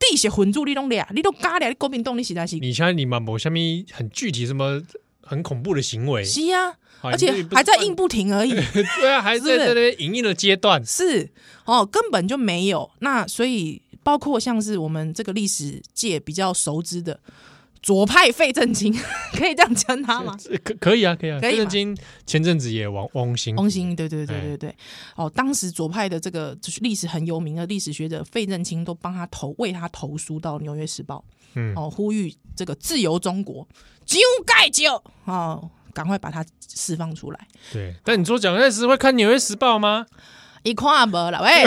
[0.00, 4.82] 地血混住你都俩，你都嘎俩，你国民党你实在是，你像你嘛，某下面很具体什么
[5.26, 6.76] 很恐怖的行为，是啊。
[7.02, 8.50] 而且还在硬不停而已，
[9.00, 11.30] 对啊，还在在那边影印的阶段，是
[11.64, 12.90] 哦，根本就没有。
[13.00, 17.20] 那所以包括像是我们这个历史界比较熟知的
[17.80, 18.92] 左派费正清，
[19.36, 20.36] 可以这样称他吗？
[20.64, 21.38] 可可以啊，可以啊。
[21.38, 24.74] 费正清前阵子也王王兴，王兴，对对对对对。
[25.14, 31.22] 哦，当时左派的这个就是历史很有名的历史学者费正清都帮他投为他投书到《纽约时报》，
[31.56, 33.66] 嗯，哦，呼吁这个自由中国，
[34.04, 35.70] 就盖就哦。
[35.92, 37.40] 赶快把它释放出来。
[37.72, 40.04] 对，但你说蒋介石会看《纽约时报》吗？
[40.62, 41.64] 一看没了，喂，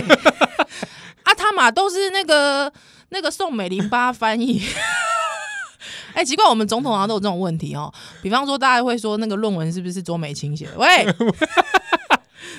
[1.25, 2.71] 啊，他嘛都是那个
[3.09, 4.61] 那个宋美龄八翻译。
[6.13, 7.91] 哎、欸，奇怪，我们总统好像都有这种问题哦。
[8.21, 10.77] 比方说，大家会说那个论文是不是卓美清写的？
[10.77, 10.87] 喂，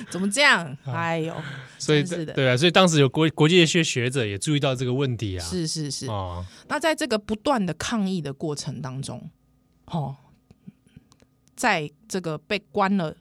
[0.09, 0.77] 怎么这样？
[0.85, 1.35] 哎呦，
[1.77, 5.45] 所以是的，对啊，所以当时有国国际的一些学者也注意到这个问题啊。
[5.45, 6.07] 是是是。
[6.07, 9.29] 哦，那在这个不断的抗议的过程当中，
[9.85, 10.15] 哦。
[11.53, 13.15] 在这个被关了，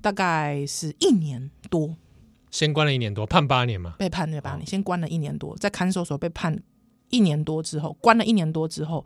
[0.00, 1.94] 大概是一年多，
[2.50, 6.58] 先关了一年多，判八年嘛，被判了八年，先关了一年多，在看守所被判
[7.10, 9.04] 一年多之后，关了一年多之后，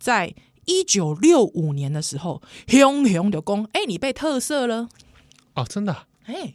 [0.00, 0.34] 在
[0.64, 4.88] 一九六五年的时候，熊熊就公，哎，你被特赦了，
[5.54, 6.54] 哦，真的，哎，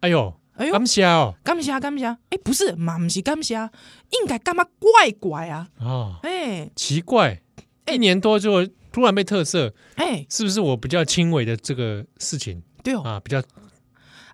[0.00, 7.42] 哎呦，哎呦，感谢哦，感谢感谢，哎，不是，嘛不是感谢，应该干嘛怪怪啊，哦，哎，奇怪，
[7.86, 8.68] 一年多就。
[8.94, 12.62] 突然被特色，哎、欸，是不是我比较轻微的这个事情？
[12.84, 13.42] 对哦，啊，比较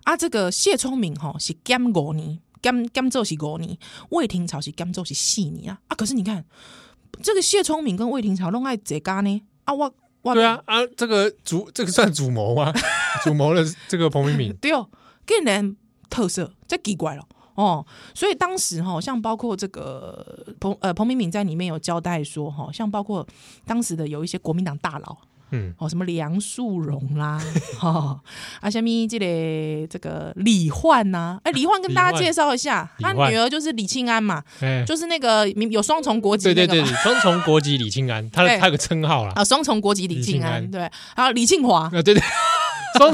[0.03, 3.75] 啊，这个谢聪明哈是监五年，监监做是五年，
[4.11, 5.81] 魏廷朝是监做是四年啊。
[5.87, 5.95] 啊！
[5.95, 6.45] 可是你看，
[7.23, 9.91] 这个谢聪明跟魏廷朝弄爱这家呢啊，我我
[10.23, 12.71] 对啊啊，这个主这个算主谋吗？
[13.23, 14.87] 主谋的这个彭明敏，对哦，
[15.25, 15.75] 竟然
[16.09, 17.25] 特色，这奇怪了。
[17.55, 23.27] 哦，所以当时哈，像包括这个彭呃彭明敏在里面有交代说哈，像包括
[23.65, 25.17] 当时的有一些国民党大佬，
[25.51, 27.41] 嗯，哦什么梁树荣啦，
[27.77, 28.19] 哈
[28.61, 34.43] 啊下面这个这个李焕呐，哎李焕跟大家介绍一下，他女儿就是李庆安嘛，
[34.85, 42.21] 就是那个有双重国籍，对对对，双重国籍李庆安，他的他有个称号啦，啊双重国籍李庆安，对，还有李庆华，啊对对，
[42.97, 43.13] 双。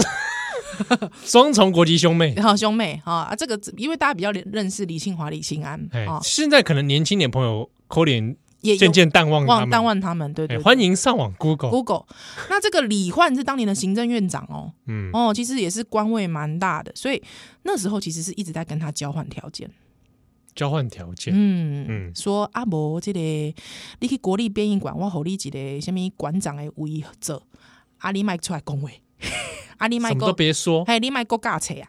[1.26, 3.34] 双重国籍兄妹，好兄妹啊！
[3.36, 10.34] 这个因为大家比较认识李庆华、李庆安啊，现在可能年轻点朋友可能也渐渐淡忘忘淡忘他们。
[10.34, 12.06] 对对，欢迎上网 Google Google。
[12.50, 15.10] 那这个李焕是当年的行政院长哦，嗯。
[15.14, 17.22] 哦，其实也是官位蛮大的，所以
[17.64, 19.70] 那时候其实是一直在跟他交换条件，
[20.56, 27.40] 交换条件，嗯嗯，说阿伯这个你去国立编译馆，我给你一个什么馆长的位置，
[28.00, 29.02] 阿你卖出来恭维。
[29.78, 31.88] 啊，你买什么都别说，哎，你卖国家车啊，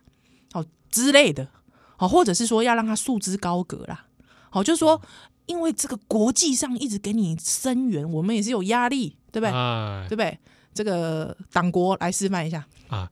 [0.52, 1.48] 好之类的，
[1.96, 4.06] 好，或者是说要让他束之高阁啦，
[4.50, 5.00] 好，就是说，
[5.48, 9.50] 因为这个国际上一直给你声援，我们也是有压力，对不对？
[9.50, 10.38] 啊，对不对？
[10.72, 12.64] 这个党国来示范一下。
[12.86, 13.10] 啊，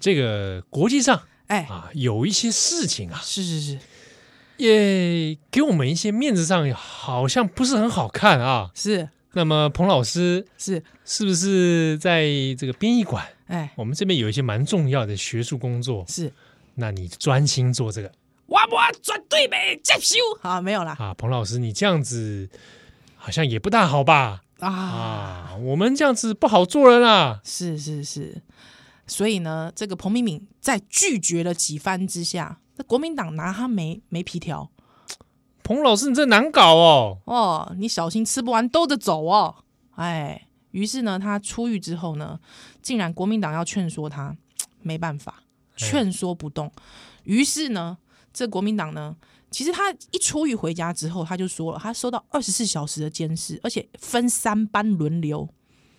[0.00, 1.60] 这个国际上，哎。
[1.62, 3.78] 啊，有一些事情啊，是是是，
[4.56, 9.08] 也给我们一些面子上好像不是很好看啊，是。
[9.34, 10.82] 那么彭老师是。
[11.08, 12.24] 是不是在
[12.58, 13.24] 这个编译馆？
[13.46, 16.32] 哎，我们这边有一些蛮重要的学术工作，是，
[16.74, 18.10] 那你专心做这个，
[18.46, 20.16] 我我绝对没接受。
[20.40, 20.96] 好，没有啦。
[20.98, 22.48] 啊，彭老师，你这样子
[23.16, 24.42] 好像也不大好吧？
[24.60, 27.40] 啊啊，我们这样子不好做人啊。
[27.44, 28.42] 是是是，
[29.06, 34.70] 所以呢，这个彭敏敏在拒绝了几番之下，那国民党拿他没没皮条。
[35.62, 37.18] 彭老师，你这难搞哦！
[37.24, 39.56] 哦，你小心吃不完兜着走哦！
[39.96, 42.38] 哎，于是呢，他出狱之后呢，
[42.80, 44.36] 竟然国民党要劝说他，
[44.80, 45.42] 没办法，
[45.76, 46.72] 劝说不动。
[47.24, 47.98] 于是呢，
[48.36, 49.16] 这国民党呢，
[49.50, 55.48] 其实他一出狱回家之后，他就说了，他收到二十四小时的监视，而且分三班轮流。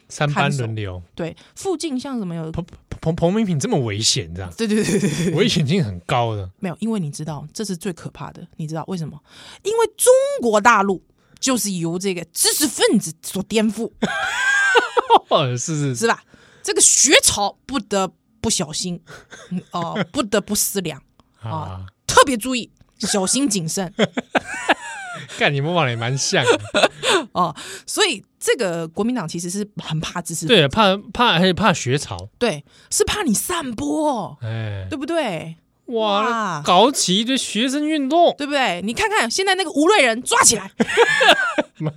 [0.07, 2.65] 三班轮流，对，附近像什么有彭
[3.01, 4.49] 彭彭明敏这么危险这样？
[4.55, 6.49] 对对对对，危险性很高的。
[6.59, 9.19] 没有，因为你知道这是最可怕的，你知道为什么？
[9.63, 11.03] 因为中国大陆
[11.39, 13.91] 就是由这个知识分子所颠覆，
[15.57, 16.23] 是是是吧？
[16.63, 19.01] 这个学潮不得不小心
[19.71, 21.01] 哦、呃，不得不思量
[21.43, 21.96] 啊，特
[22.27, 23.91] 别注意， 小心谨慎。
[25.39, 26.43] 干你模仿的也蛮像。
[27.33, 35.57] 哦，所以这个国民党其实是很怕知识，对，怕怕还怕学潮，对，是怕你散播，哎，对不对？
[35.87, 38.81] 哇，搞起一堆学生运动，对不对？
[38.83, 40.69] 你看看现在那个吴叡人抓起来，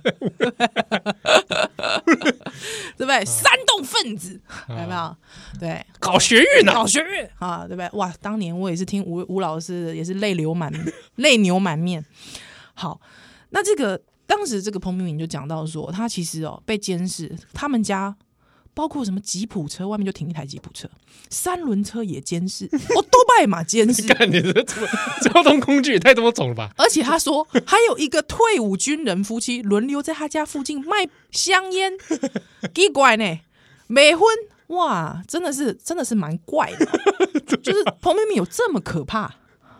[2.97, 3.25] 对不对？
[3.25, 4.39] 煽动分子
[4.69, 5.15] 有没有？
[5.59, 6.73] 对，搞学运呢？
[6.73, 7.89] 搞学运啊，对不对？
[7.93, 10.71] 哇，当年我也是听吴吴老师，也是泪流满
[11.15, 12.05] 泪流满面。
[12.73, 13.01] 好，
[13.49, 18.15] 那这个当时这个彭明敏就讲到说，他其实哦被监视，他们家。
[18.73, 20.89] 包括什么吉普车外面就停一台吉普车，
[21.29, 24.07] 三轮车也监视，哦，多拜嘛监视。
[24.13, 26.71] 看你这交通工具也太多种了吧？
[26.77, 31.93] 而且他说还有一个退伍军人夫妻轮流在他家附近卖香烟，
[32.73, 33.39] 奇怪呢，
[33.87, 34.25] 没婚
[34.67, 36.85] 哇，真的是真的是蛮怪的，
[37.61, 39.35] 就是彭明明有这么可怕？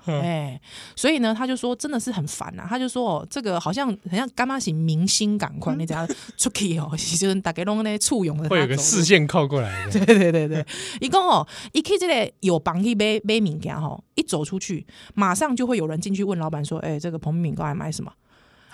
[0.06, 0.60] 哎，
[0.96, 2.66] 所以呢，他就说真的是很烦呐。
[2.68, 10.06] 他就说哦，这个好像很像干妈型明星赶快那家出去哦， 就是大概弄那簇拥的，会有个视线靠过来的。
[10.06, 10.66] 对对对对，
[11.00, 18.12] 一共哦，一去这里有帮去买买物件吼，一走出去，马上就会有人进去问老板说：“哎，这个彭明敏刚才买什么？”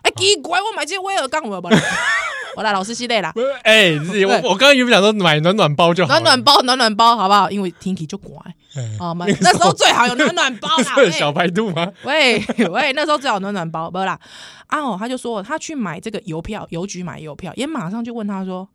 [0.03, 1.67] 哎，奇怪，我买这威尔刚，我不。
[2.57, 3.31] 好啦，老师系列啦。
[3.61, 3.91] 哎，
[4.25, 7.51] 我我刚刚原本想说买暖暖包就好，暖暖包暖暖包好不好？
[7.51, 8.35] 因为天气就乖
[8.99, 11.09] 啊， 那时候最好有暖暖包啦。
[11.13, 11.91] 小白兔吗？
[12.03, 12.39] 喂
[12.71, 14.19] 喂，那时候最好暖暖包，不啦。
[14.65, 18.67] 啊哦，他就说他去买这个邮票，邮局买邮票，也马上就问他说：“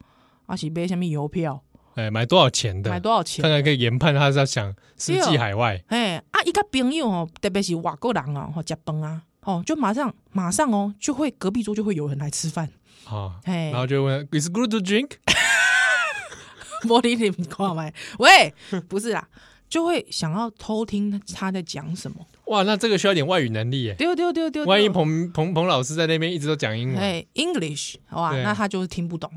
[0.47, 1.61] 阿喜买什么邮票？
[1.97, 2.88] 哎，买多少钱的？
[2.88, 3.42] 买多少钱？
[3.42, 5.83] 看看可以研判他是要想实际海外。
[5.88, 12.68] 哎啊，一个朋友哦，特别是外国人哦，或加班啊，哦，就马上马上哦，就会隔壁桌就会有人来吃饭。”
[13.07, 15.11] 啊，然后就问，Is good to drink？
[16.83, 17.93] 玻璃你挂麦？
[18.19, 18.53] 喂，
[18.88, 19.29] 不是啦，
[19.69, 22.27] 就会想要偷听他在讲什么。
[22.47, 23.95] 哇，那这个需要点外语能力耶。
[23.95, 29.31] 丢丢丢丢，万一彭彭彭老师在那边一直都讲英文，哎，English，哇，那他就是听不懂。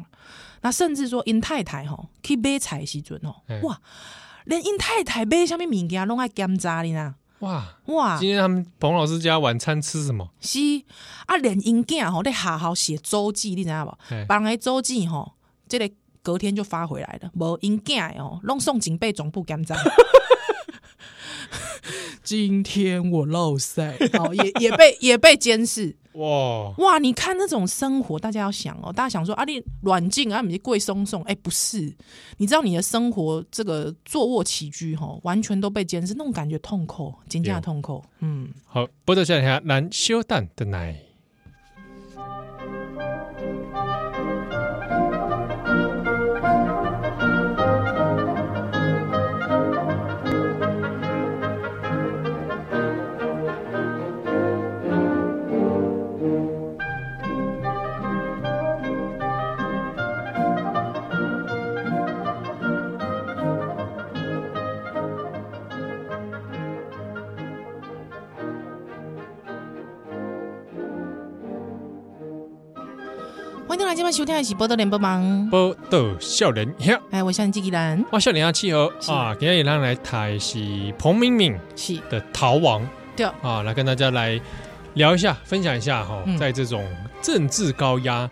[0.61, 3.79] 那甚至说，因太太吼去买菜时阵哦，哇，
[4.45, 7.13] 连因太太买什么物件拢爱检查你呢。
[7.45, 8.17] 哇哇！
[8.17, 10.27] 今天他们彭老师家晚餐吃什么？
[10.41, 10.59] 是
[11.27, 13.95] 啊，连因囝吼在好好写周记，你知道不？
[14.27, 15.33] 帮个周记吼，
[15.69, 15.89] 这个
[16.23, 17.29] 隔天就发回来了。
[17.35, 19.75] 无因囝哦，拢送警备总部检查。
[22.25, 25.95] 今天我漏赛，好， 也也被也被监视。
[26.13, 26.97] 哇哇！
[26.97, 31.93] 你看那种生活，大家要想哦，大家想说啊，你软禁啊，你贵松松，哎，不是，
[32.37, 38.01] 你知道你的生活这个坐卧起居哈，完全都被监视，那种感觉痛苦，真正痛苦。
[38.19, 40.97] 嗯，好，不得下下难修蛋的奶。
[73.95, 80.59] 今晚收听的是《波多连播网》，报道笑人，嘿，哎，我笑你自己人，哇，笑脸啊，契合啊，今天也让来台是
[80.99, 81.97] 彭敏敏是。
[82.09, 83.25] 的逃亡，对。
[83.41, 84.37] 啊，来跟大家来
[84.95, 86.85] 聊一下，分享一下哈，在这种
[87.21, 88.29] 政治高压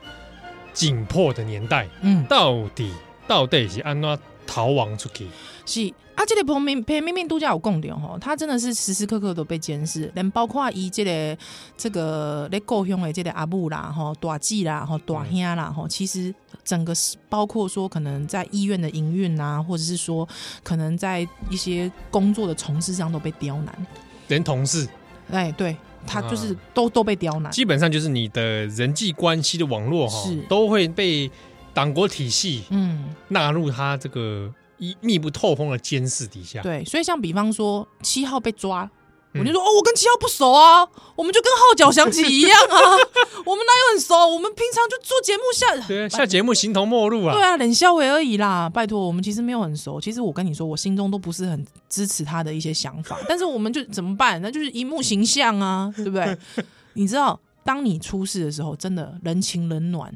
[0.74, 2.92] 紧迫的年代，嗯，到底
[3.26, 5.28] 到底是安怎逃亡出去？
[5.66, 5.94] 是。
[6.16, 11.36] 啊，这个彭明彭明明度假有共点吼，他真的是时时刻刻都被监视，连包括伊这个
[11.76, 16.32] 这个咧故乡的这个阿母啦、吼大姐啦、吼大兄啦、吼，其实
[16.64, 20.28] 整个是包括说可能在医院的营运啊，或者是说
[20.62, 23.88] 可能在一些工作的从事上都被刁难，
[24.28, 24.88] 连同事，
[25.32, 25.76] 哎，对
[26.06, 30.36] 他就是都、啊、都被刁难，基本上就是你的人际关系的网络哈，是。
[30.44, 31.32] 都会被
[31.74, 34.54] 党国体系嗯纳入他这个。
[34.80, 38.90] 一密不透风的监视底下，对，所以像比方说七号被抓，
[39.34, 42.76] 嗯、我就说哦，我跟七号不熟啊，我们就跟号角响起一样啊，
[43.46, 44.14] 我们哪有很熟？
[44.28, 50.02] 我们平常就做节目下，对，下节目形同陌路啊，对啊，冷笑话而已啦，拜托，我们其实没有很熟。
[50.02, 54.42] 其实我跟你说，我心中都不是很支持他的一些想法， 但是我们就怎么办？
[54.42, 56.38] 那就是荧幕形象啊，对不对？
[56.94, 60.14] 你知道，当你出事的时候，真的人情冷暖，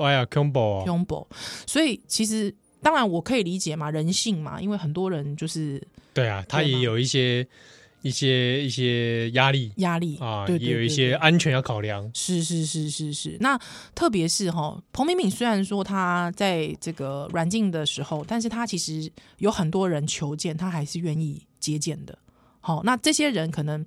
[0.00, 1.26] 哎呀，恐怖啊，恐怖，
[1.66, 2.54] 所以其实。
[2.82, 5.82] 当然，我可以理解嘛，人性嘛，因为很多人就是
[6.14, 7.44] 对啊，他也有一些
[8.02, 12.08] 一些一些压力，压力啊，也有一些安全要考量。
[12.14, 13.36] 是是是是是。
[13.40, 13.58] 那
[13.92, 22.16] 特别是哈，彭敏敏虽然说他在这个软禁的时候，但是他其实有很多人求见，他还是愿意接见的。
[22.60, 23.84] 好，那这些人可能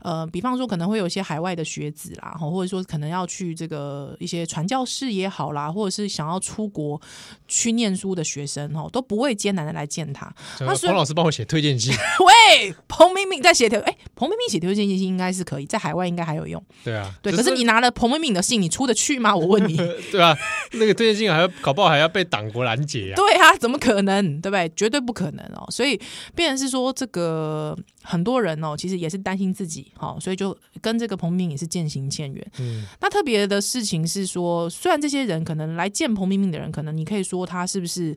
[0.00, 7.00] 呃，比方说可能会有一些海外的学子啦，或者说可能要去这个一些传教士也好啦，或者是想要出国
[7.46, 10.32] 去念书的学生哦，都不会艰难的来见他。
[10.60, 11.92] 那彭老师帮我写推荐信。
[12.24, 16.62] 喂，彭明敏在写推，哎，彭明敏写推荐信应该是可以，在海外应该还有用。
[16.84, 17.32] 对啊，对。
[17.32, 19.34] 可是你拿了彭明敏的信，你出得去吗？
[19.34, 19.76] 我问你。
[20.10, 20.36] 对啊，
[20.72, 23.16] 那个推荐信还要搞不好还要被党国拦截啊。
[23.16, 24.40] 对啊，怎么可能？
[24.40, 24.70] 对不对？
[24.76, 25.66] 绝对不可能哦。
[25.70, 26.00] 所以，
[26.34, 27.76] 变成是说这个
[28.08, 32.52] 很多人哦，其实也是担心自己，好，所以就跟这个彭明敏也是渐行渐远。
[32.58, 38.16] 嗯，那特别的事情是说，虽然这些人可能来见彭明敏的人，可能你可以说他是不是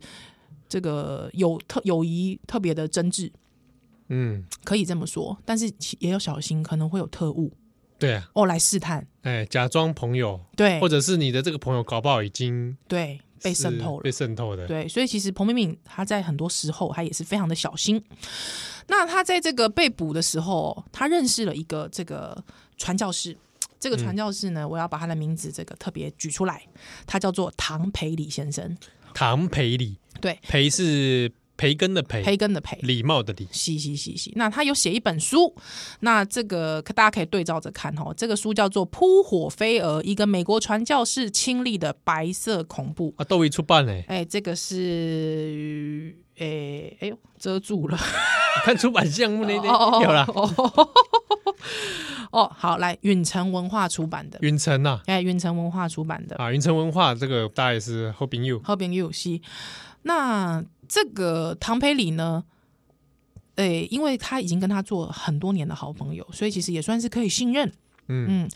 [0.69, 3.29] 这个有特友谊特别的真挚，
[4.07, 5.69] 嗯，可以这么说，但是
[5.99, 7.51] 也要小心，可能会有特务，
[7.99, 13.19] 对啊，哦，来试探，哎，假装朋友，对，或者是你的这个朋友搞不好已经对。
[13.41, 14.67] 被渗透了，被渗透的。
[14.67, 18.03] 对，所以其实彭敏敏她在很多时候她也是非常的小心。
[18.87, 22.43] 那她在这个被捕的时候，她认识了一个这个
[22.77, 23.35] 传教士。
[23.79, 26.63] 这个传教士呢，嗯、我要把他的名字这个特别举出来，
[27.07, 28.77] 他叫做唐培礼先生。
[29.13, 31.31] 唐培礼，对，培是。
[31.61, 34.33] 培根的培，培根的培，礼貌的礼，嘻嘻嘻嘻。
[34.35, 35.55] 那他有写一本书，
[35.99, 38.11] 那这个大家可以对照着看哦。
[38.17, 44.03] 这个书叫做《扑火飞蛾》，一个美国传教士亲历的白色恐怖啊，都已出版嘞。
[44.07, 47.95] 哎，这个是，哎，哎呦，遮住了。
[48.65, 50.25] 看出版项目那边有了。
[52.31, 54.39] 哦，好，来，允城文化出版的。
[54.41, 59.39] 允城呐，哎，允城文化出版的啊，允城文化这个大概是好朋友，好朋友是
[60.01, 60.65] 那。
[60.91, 62.43] 这个唐培里呢，
[63.55, 67.71] 诶，因为他已经跟他做很多年的好朋友，所以其实也算是可以信任。
[68.09, 68.49] 嗯嗯，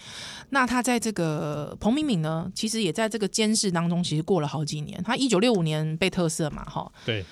[0.50, 5.02] 那他在这个彭明敏呢，其实也在这个监视当中，其实过了好几年。
[5.02, 6.92] 他一九六五年被特赦嘛，哈。
[7.06, 7.24] 对。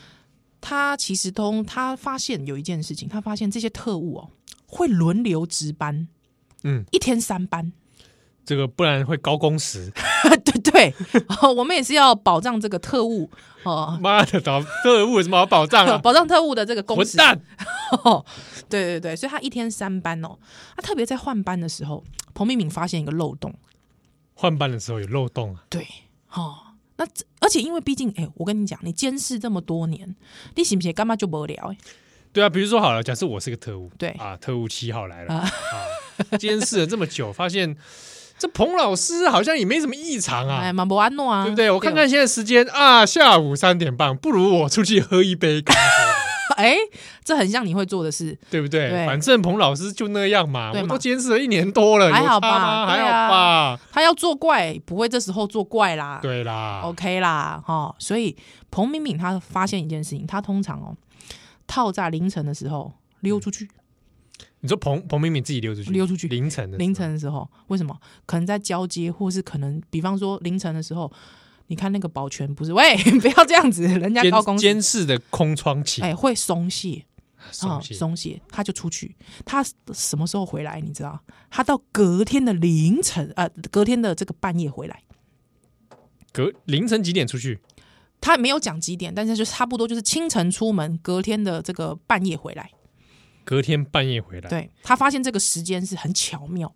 [0.62, 4.30] 他其实都他发现有一件事情，他发现这些特务哦
[4.66, 6.08] 会轮流值班，
[6.64, 7.74] 嗯，一天三班。
[8.46, 9.92] 这个不然会高工时，
[10.44, 10.94] 对对，
[11.56, 13.30] 我们也是要保障这个特务
[13.64, 13.98] 哦。
[14.02, 15.98] 妈的，找特务有什么好保障啊？
[16.04, 17.18] 保障特务的这个工时。
[17.18, 17.42] 混蛋！
[18.70, 20.38] 对对对，所以他一天三班哦。
[20.76, 23.54] 他特别在换班的时候，彭明敏发现一个漏洞。
[24.34, 25.64] 换班的时候有漏洞啊？
[25.70, 25.88] 对，
[26.34, 26.56] 哦，
[26.98, 27.06] 那
[27.40, 30.16] 而且因为毕竟，哎，我跟你讲，你监视这么多年，
[30.56, 31.72] 你行不行干嘛就无聊？
[31.72, 31.78] 哎，
[32.34, 35.50] 对啊，比如说好了，假设我是个特务，对啊，特务七号来了啊，
[36.40, 37.78] 监视了这么久，发现。
[38.38, 41.72] 这彭老师好像也没什么异常啊，哎，蛮不安诺啊，对不对？
[41.72, 45.80] 我看看现在时间啊，下午三点半，不如我出去喝一杯咖啡。
[46.58, 46.76] 哎，
[47.24, 48.90] 这很像你会做的事，对不对？
[49.08, 52.86] 反正彭老师就那样嘛，我都监视了一年多了，还好吧？
[52.86, 53.80] 还好吧？
[53.92, 56.20] 他要作怪，不会这时候作怪啦。
[56.22, 57.96] 对啦，OK 啦，哈。
[57.98, 58.36] 所以
[58.70, 60.96] 彭敏敏他发现一件事情，他通常哦，
[61.66, 63.68] 套在凌晨的时候溜出去。
[64.64, 68.00] 你说彭彭敏敏自己溜出去，溜出去凌晨的凌晨的时候，为什么？
[68.26, 71.12] 可能在交接，或是可能，比方说凌晨的时候，
[71.68, 72.72] 你看那个保全不是？
[72.72, 77.04] 喂， 不要这样子，人家高公监视的空窗期，哎，会松懈，
[77.52, 79.14] 松懈，松懈，他就出去。
[79.44, 79.62] 他
[79.94, 80.80] 什么时候回来？
[80.80, 81.20] 你知道？
[81.50, 85.04] 他到隔天的凌晨，呃，隔天的这个半夜回来。
[86.32, 87.60] 隔凌晨几点出去？
[88.22, 92.72] 他没有讲几点，但是就差不多就是清晨出门，隔天的这个半夜回来。
[93.44, 96.74] 隔天半夜回来，对，他发现这个时间是很巧妙，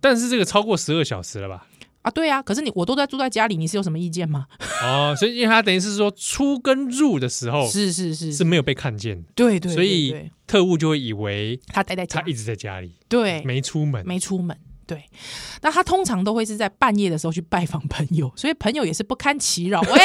[0.00, 1.66] 但是这个超过十二小时了吧？
[2.02, 4.46] 啊，对啊，可是你我都在住在家里，你是有什么意见吗？
[4.82, 14.56] 哦，所以因为他等于是说出跟入的时候，是是是是没有被看见，对对，所以特务就会以为他待在家，他一直在家里，对，没出门，没出门。
[14.86, 15.04] 对，
[15.62, 19.80] 那他通常都会是在半夜的时候去拜访朋友，所以朋友也是不堪其扰。
[19.82, 19.98] 喂，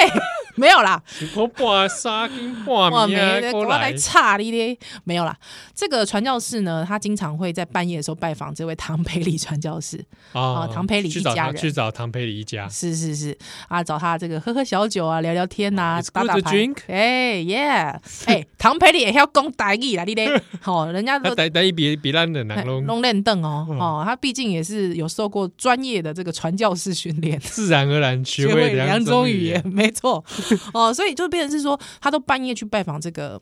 [0.56, 1.02] 没有啦，
[1.36, 3.18] 我半沙金挂名
[3.52, 3.94] 过来。
[3.96, 4.76] 差一点，
[5.06, 5.36] 没有啦。
[5.74, 10.04] 这个传教士呢，他经常会在半夜的时候拜访这位唐培礼传教士。
[10.34, 11.56] 啊，唐培礼一家人。
[11.56, 13.38] 去找唐培礼一家，是是是。
[13.70, 16.68] 啊，找他这个喝喝小酒啊，聊聊天呐，打打牌。
[16.88, 20.30] 哎耶，哎，唐培礼也要讲台语啦，你咧，
[20.60, 24.66] 好，人家台台语比比咱的难拢拢练邓哦，哦，他毕竟也。
[24.66, 30.26] 是有受过专业的这个传教士训练，自然而然学会两种语言，没错
[30.74, 33.42] 哦，所以就变成是说，他都半夜去拜访这个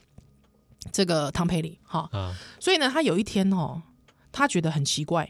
[0.91, 3.82] 这个唐培礼哈，啊、所以呢，他有一天哦，
[4.32, 5.30] 他觉得很奇怪，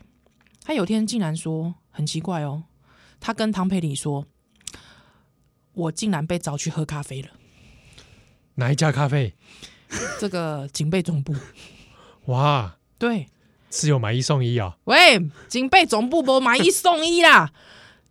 [0.64, 2.64] 他有一天竟然说很奇怪哦，
[3.20, 4.26] 他跟唐培礼说，
[5.74, 7.30] 我竟然被找去喝咖啡了，
[8.56, 9.34] 哪一家咖啡？
[10.20, 11.36] 这个警备总部，
[12.26, 13.28] 哇，对。
[13.76, 14.78] 是有买一送一啊！
[14.84, 17.52] 喂，警备总部不买一送一啦！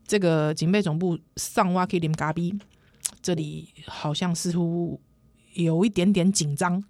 [0.05, 2.53] 这个警备总部上挖可以啉咖啡，
[3.23, 5.01] 这里好像似乎
[5.55, 6.83] 有一点点紧张。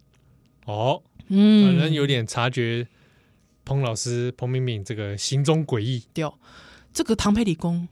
[0.65, 2.89] 哦，嗯，反正有点察觉
[3.65, 6.05] 彭老师彭敏敏这个行踪诡异。
[6.15, 6.25] 对，
[6.93, 7.89] 这个唐佩理工，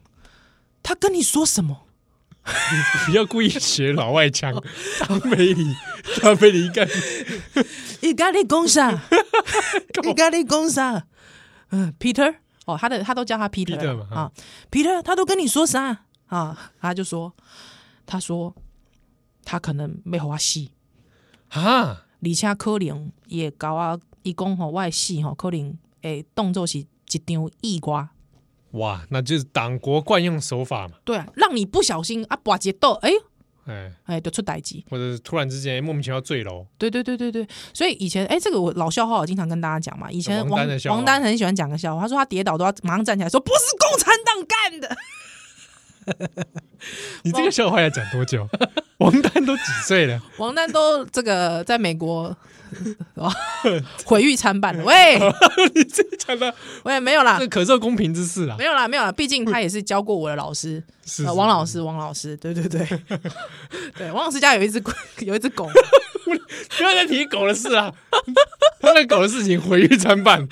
[0.83, 1.87] 他跟你说什么？
[2.47, 2.53] 你
[3.05, 4.53] 不要故意学老外腔。
[5.01, 5.75] 唐培里，
[6.21, 6.89] 唐培里应该，
[8.01, 9.03] 你跟你讲啥？
[10.03, 11.07] 你跟你讲啥？
[11.71, 14.33] 嗯，Peter，哦，他的他都叫他 Peter, Peter 嘛啊
[14.71, 16.73] ，Peter，他都跟你说啥啊？
[16.81, 17.33] 他就说，
[18.11, 18.53] 他说
[19.45, 20.67] 他可能没和我死
[21.51, 26.87] 啊，而且可能也搞啊，一讲吼我死吼，可能诶动作是一
[27.25, 28.11] 张易瓜。
[28.73, 30.97] 哇，那就是党国惯用手法嘛。
[31.05, 33.11] 对啊，让你不小心啊，把节奏哎。
[33.67, 36.67] 哎哎，就出代志，或者是突然之间莫名其妙坠楼。
[36.77, 40.11] 对对对对对，所以以前哎，这个我老笑话，我经常跟大家讲嘛。
[40.11, 44.97] 以前王王丹很喜欢讲个笑话，他说他跌倒都要马上站起来说，不是共产党干的。
[47.23, 48.49] 你这个笑话要讲多久？
[48.99, 50.21] 王丹都几岁了？
[50.39, 52.37] 王丹都这个在美国。
[54.05, 55.19] 毁誉参半了，喂，
[55.75, 56.55] 你自己讲的，
[56.85, 62.87] 喂，没有啦，这可受公平之事啦，没有啦，没有啦，毕竟他也是教过我的老师，是王老师，王老师，对对对，
[63.99, 64.81] 对，王老师家有一只
[65.19, 65.69] 有一只狗，
[66.79, 67.93] 不要再提狗的事啊，
[68.81, 70.47] 他在搞的事情毁誉参半，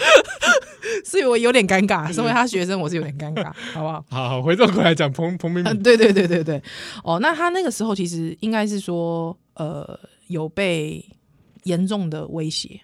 [1.05, 4.05] 所以我有点尴尬，身为他学生，我是有点尴尬，好不好？
[4.11, 6.63] 好，好，回过来讲彭彭明敏， 对对对对对，
[7.03, 9.99] 哦，那他那个时候其实应该是说，呃，
[10.29, 11.05] 有被。
[11.65, 12.81] 严重的威胁，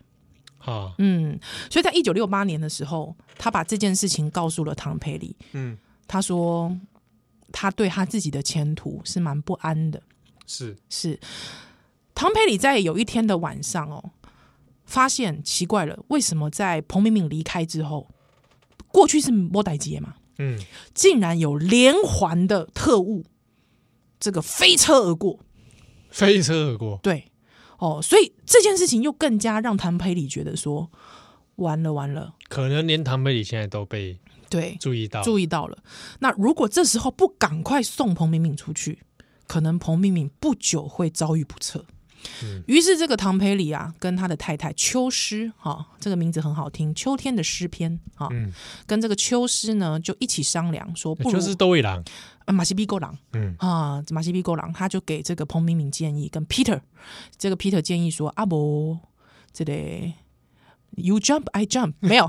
[0.58, 1.38] 啊，嗯，
[1.70, 6.76] 所以在一九六八年的时候，他把这件事情告诉了唐培里，嗯，他说
[7.50, 10.02] 他对他自己的前途是蛮不安的，
[10.46, 10.76] 是。
[10.90, 11.18] 是，
[12.14, 14.10] 唐培里在有一天的晚上哦，
[14.84, 18.08] 发现奇怪了，为什么在彭敏敏离开之后，
[18.88, 20.58] 过去是莫代街嘛，嗯，
[20.94, 23.24] 竟然有连环的特务
[24.18, 25.40] 这个飞车而过，
[26.10, 27.30] 飞车而过，对。
[27.78, 30.90] 哦，所以这件事情又更加让谭培里觉得说，
[31.56, 34.16] 完了完了，可能连谭培里现在都被
[34.48, 35.76] 对注意到注意到了。
[36.20, 39.00] 那如果这时候不赶快送彭敏敏出去，
[39.48, 41.84] 可能彭敏敏不久会遭遇不测。
[42.42, 48.52] 嗯，于是这个唐培里啊，跟他的太太秋诗，哈、哦，这个名字很好听，秋天的诗篇，哈、哦，嗯，
[48.86, 52.02] 跟这个秋诗呢就一起商量说，不如就是都一郎。
[52.46, 53.54] 啊，马西比狗狼，嗯。
[53.58, 56.80] 啊，马西比狗狼，他就给这个彭明敏建议，跟 Peter，
[57.38, 59.00] 这个 Peter 建议说，阿、啊、伯，
[59.52, 60.14] 这里
[60.96, 62.28] You jump, I jump，没有，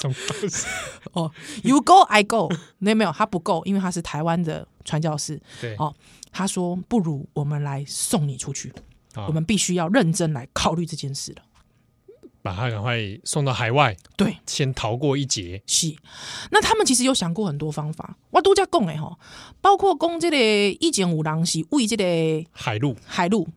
[0.00, 0.66] 什么东西？
[1.12, 1.30] 哦
[1.62, 5.94] ，You go, I go，那没有，他不够，因为他是台湾的传教士，对，哦，
[6.34, 8.72] 他说不如我们来送你出去，
[9.14, 11.42] 哦、我们必须要认真来考虑这件事了。
[12.42, 15.62] 把他赶快送到海外，对，先逃过一劫。
[15.66, 15.96] 是，
[16.50, 18.18] 那他们其实有想过很多方法。
[18.30, 19.16] 我都在讲诶吼，
[19.62, 20.36] 包括讲这个
[20.80, 22.04] 一前五郎是为这个
[22.52, 23.48] 海路，海路，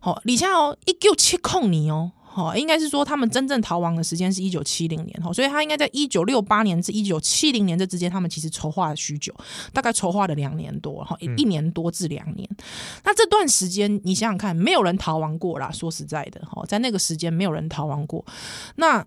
[0.00, 2.12] 好，而且哦，一九七控年哦。
[2.36, 9.34] 哦，应该是说他们真正逃亡的时间是一九七零年，哈，所以他应该在一九六八年至一九七零年这之间，他们其实筹划了许久，
[9.72, 12.46] 大概筹划了两年多，哈，一年多至两年。
[12.50, 12.56] 嗯、
[13.04, 15.70] 那这段时间，你想想看，没有人逃亡过啦。
[15.72, 18.22] 说实在的，哈，在那个时间没有人逃亡过。
[18.74, 19.02] 那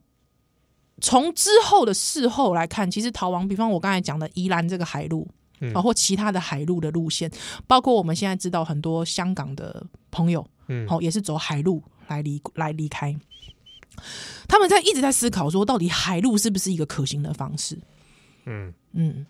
[0.99, 5.27] 从之后的事后来看，其实逃亡，比方我刚才讲的宜兰这个海路，
[5.75, 7.29] 啊，或其他的海路的路线，
[7.67, 11.83] 包括我们现在知道很多香港的朋友，嗯，好，也是走海路。
[12.09, 13.15] 来离来离开，
[14.47, 17.79] 他们在一直在思考说，到底海路是不是一个可行的方式？
[18.45, 19.25] 嗯嗯。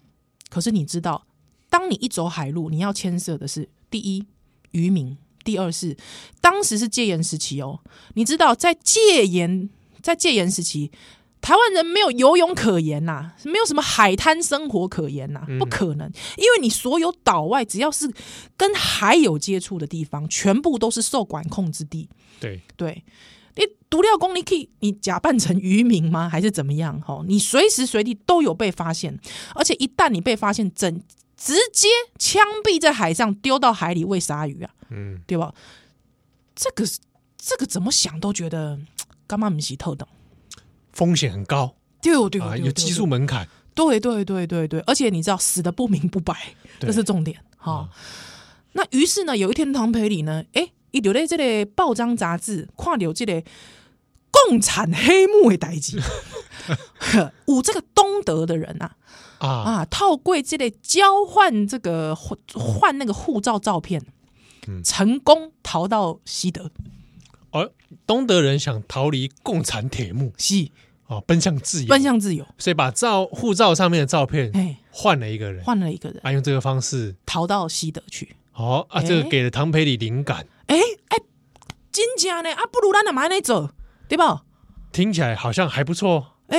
[0.49, 1.27] 可是你知道，
[1.69, 4.25] 当你一走海路，你要牵涉的是第一
[4.71, 5.95] 渔民，第二是
[6.41, 7.79] 当时是戒严时期哦。
[8.15, 9.69] 你知道，在戒严
[10.01, 10.91] 在戒严时期，
[11.41, 16.07] 台湾人没有游泳可言呐、啊，没有什么海滩生活可言呐、啊，不可能。
[16.37, 18.11] 因为你所有岛外只要是
[18.57, 22.09] 跟海有接触的地方，全部都是受管控之地。
[22.39, 23.03] 对对，
[23.55, 26.29] 你独料工，你可以你假扮成渔民吗？
[26.29, 26.99] 还是怎么样？
[27.01, 29.17] 哈，你随时随地都有被发现，
[29.55, 31.01] 而且一旦你被发现，整
[31.37, 31.87] 直接
[32.17, 35.53] 枪毙在海上，丢到海里喂鲨鱼啊，嗯，对吧？
[36.53, 36.83] 这个
[37.37, 38.77] 这个怎么想都觉得
[39.25, 40.05] 干嘛不是特等，
[40.99, 46.35] 风险很高，对对对，有技术门槛，对对对对对，而且你知道死的不明不白，
[46.79, 47.89] 这是重点哈。
[48.73, 50.71] 那于是呢，有一天唐培里呢，哎。
[50.91, 53.45] 一留在这个报章杂志，跨流这类
[54.31, 56.01] 共产黑幕的代志，
[57.45, 58.95] 有这个东德的人啊
[59.37, 64.03] 啊，啊，套柜这类交换这个换换那个护照照片，
[64.67, 66.71] 嗯，成功逃到西德。
[67.51, 67.71] 而
[68.07, 70.69] 东德人想逃离共产铁幕，是
[71.09, 78.35] 哦，奔向自由，奔向自由，所以把照护照上面的照片，哎，换了一个人，换了一个人，啊，用这个方式逃到西德去。
[78.53, 80.45] 哦啊，这个给了唐培里灵感。
[80.67, 81.17] 哎哎，
[81.91, 82.53] 真假呢？
[82.53, 83.71] 啊，不如咱俩买那走，
[84.07, 84.43] 对吧？
[84.91, 86.35] 听起来好像还不错。
[86.49, 86.57] 哎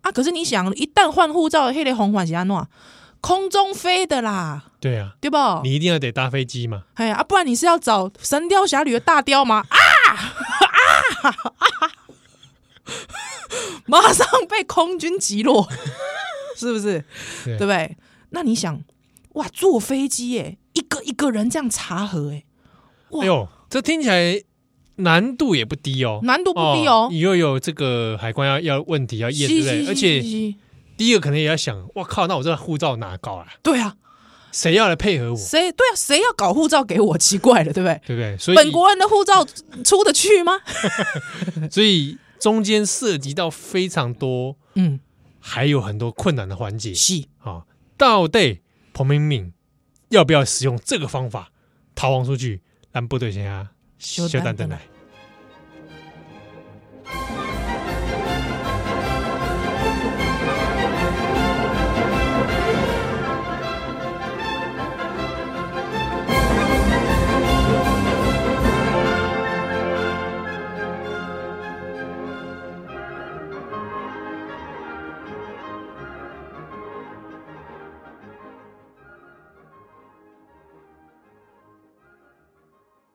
[0.00, 2.68] 啊可是你想，一旦换护照，黑雷红环是安诺？
[3.20, 5.36] 空中飞的啦，对啊，对不？
[5.62, 6.82] 你一定要得搭飞机嘛？
[6.94, 9.64] 哎呀，啊，不然你是要找《神雕侠侣》的大雕吗？
[9.68, 9.78] 啊
[10.10, 11.34] 啊啊！
[13.86, 15.68] 马上被空军击落，
[16.56, 17.04] 是不是？
[17.44, 17.96] 对，对不对？
[18.30, 18.82] 那你想，
[19.34, 22.44] 哇，坐飞机耶，一个一个人这样查核，哎，
[23.20, 24.42] 哎呦，这听起来
[24.96, 29.86] 难度也不低哦，难度不低哦，你又有这个海关要要问题要验，对不对？
[29.88, 30.54] 而且。
[30.98, 33.46] 第一个可能也要想，哇靠，那我这个护照哪搞啊？
[33.62, 33.96] 对啊，
[34.50, 35.36] 谁要来配合我？
[35.36, 35.94] 谁对啊？
[35.94, 37.18] 谁要搞护照给我？
[37.18, 38.00] 奇怪了，对不对？
[38.06, 38.34] 对不对？
[38.38, 39.46] 所以本国人的护照
[39.84, 40.58] 出得去吗？
[41.70, 45.00] 所以中间涉及到非常多，嗯，
[45.40, 46.94] 还有很多困难的环节。
[46.94, 47.66] 是啊，
[47.96, 48.60] 到底
[48.92, 49.52] 彭明敏
[50.08, 51.50] 要不要使用这个方法
[51.94, 52.62] 逃亡出去？
[52.92, 54.95] 让部队先啊，休丹等来。